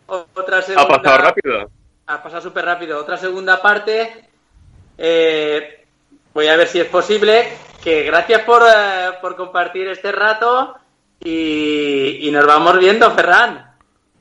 Otra 0.05 0.61
segunda 0.61 0.83
ha 0.83 1.01
pasado 1.01 1.17
rápido. 1.19 1.69
Ha 2.07 2.21
pasado 2.21 2.41
súper 2.41 2.65
rápido. 2.65 2.99
Otra 2.99 3.15
segunda 3.15 3.61
parte. 3.61 4.31
Eh, 4.97 5.85
voy 6.33 6.47
a 6.47 6.57
ver 6.57 6.67
si 6.67 6.81
es 6.81 6.87
posible. 6.87 7.57
Que 7.81 8.03
gracias 8.03 8.41
por, 8.41 8.63
por 9.21 9.37
compartir 9.37 9.87
este 9.87 10.11
rato 10.11 10.75
y, 11.19 12.27
y 12.27 12.31
nos 12.31 12.45
vamos 12.45 12.79
viendo, 12.79 13.09
Ferran. 13.11 13.73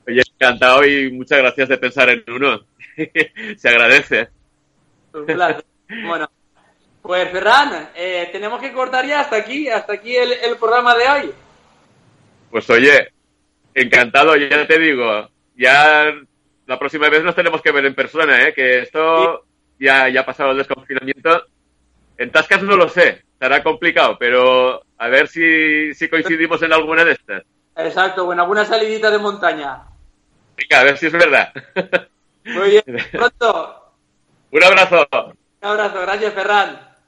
Oye, 0.07 0.21
encantado 0.39 0.85
y 0.85 1.11
muchas 1.11 1.39
gracias 1.39 1.69
de 1.69 1.77
pensar 1.77 2.09
en 2.09 2.23
uno. 2.27 2.65
Se 3.57 3.69
agradece. 3.69 4.29
Un 5.13 5.25
placer. 5.25 5.65
Bueno, 6.05 6.29
pues 7.01 7.29
Ferran, 7.31 7.89
eh, 7.95 8.29
tenemos 8.31 8.59
que 8.59 8.73
cortar 8.73 9.05
ya 9.05 9.21
hasta 9.21 9.35
aquí, 9.35 9.69
hasta 9.69 9.93
aquí 9.93 10.15
el, 10.15 10.31
el 10.33 10.57
programa 10.57 10.95
de 10.95 11.07
hoy. 11.07 11.31
Pues 12.49 12.69
oye, 12.69 13.09
encantado, 13.73 14.35
ya 14.35 14.65
te 14.65 14.79
digo, 14.79 15.29
ya 15.55 16.13
la 16.65 16.79
próxima 16.79 17.09
vez 17.09 17.23
nos 17.23 17.35
tenemos 17.35 17.61
que 17.61 17.71
ver 17.71 17.85
en 17.85 17.95
persona, 17.95 18.47
¿eh? 18.47 18.53
que 18.53 18.79
esto 18.79 19.45
ya, 19.79 20.09
ya 20.09 20.21
ha 20.21 20.25
pasado 20.25 20.51
el 20.51 20.57
desconfinamiento. 20.57 21.45
En 22.17 22.31
Tascas 22.31 22.63
no 22.63 22.77
lo 22.77 22.87
sé, 22.89 23.24
estará 23.35 23.61
complicado, 23.61 24.17
pero 24.17 24.81
a 24.97 25.07
ver 25.09 25.27
si, 25.27 25.93
si 25.93 26.09
coincidimos 26.09 26.61
en 26.63 26.73
alguna 26.73 27.03
de 27.03 27.11
estas. 27.11 27.43
Exacto, 27.75 28.25
bueno, 28.25 28.43
alguna 28.43 28.65
salidita 28.65 29.11
de 29.11 29.17
montaña. 29.17 29.83
Venga, 30.55 30.79
a 30.79 30.83
ver 30.83 30.97
si 30.97 31.07
es 31.07 31.11
verdad. 31.11 31.51
Muy 32.45 32.69
bien, 32.69 32.83
pronto. 33.11 33.93
Un 34.51 34.63
abrazo. 34.63 35.07
Un 35.61 35.69
abrazo, 35.69 36.01
gracias 36.01 36.33
Ferran. 36.33 36.94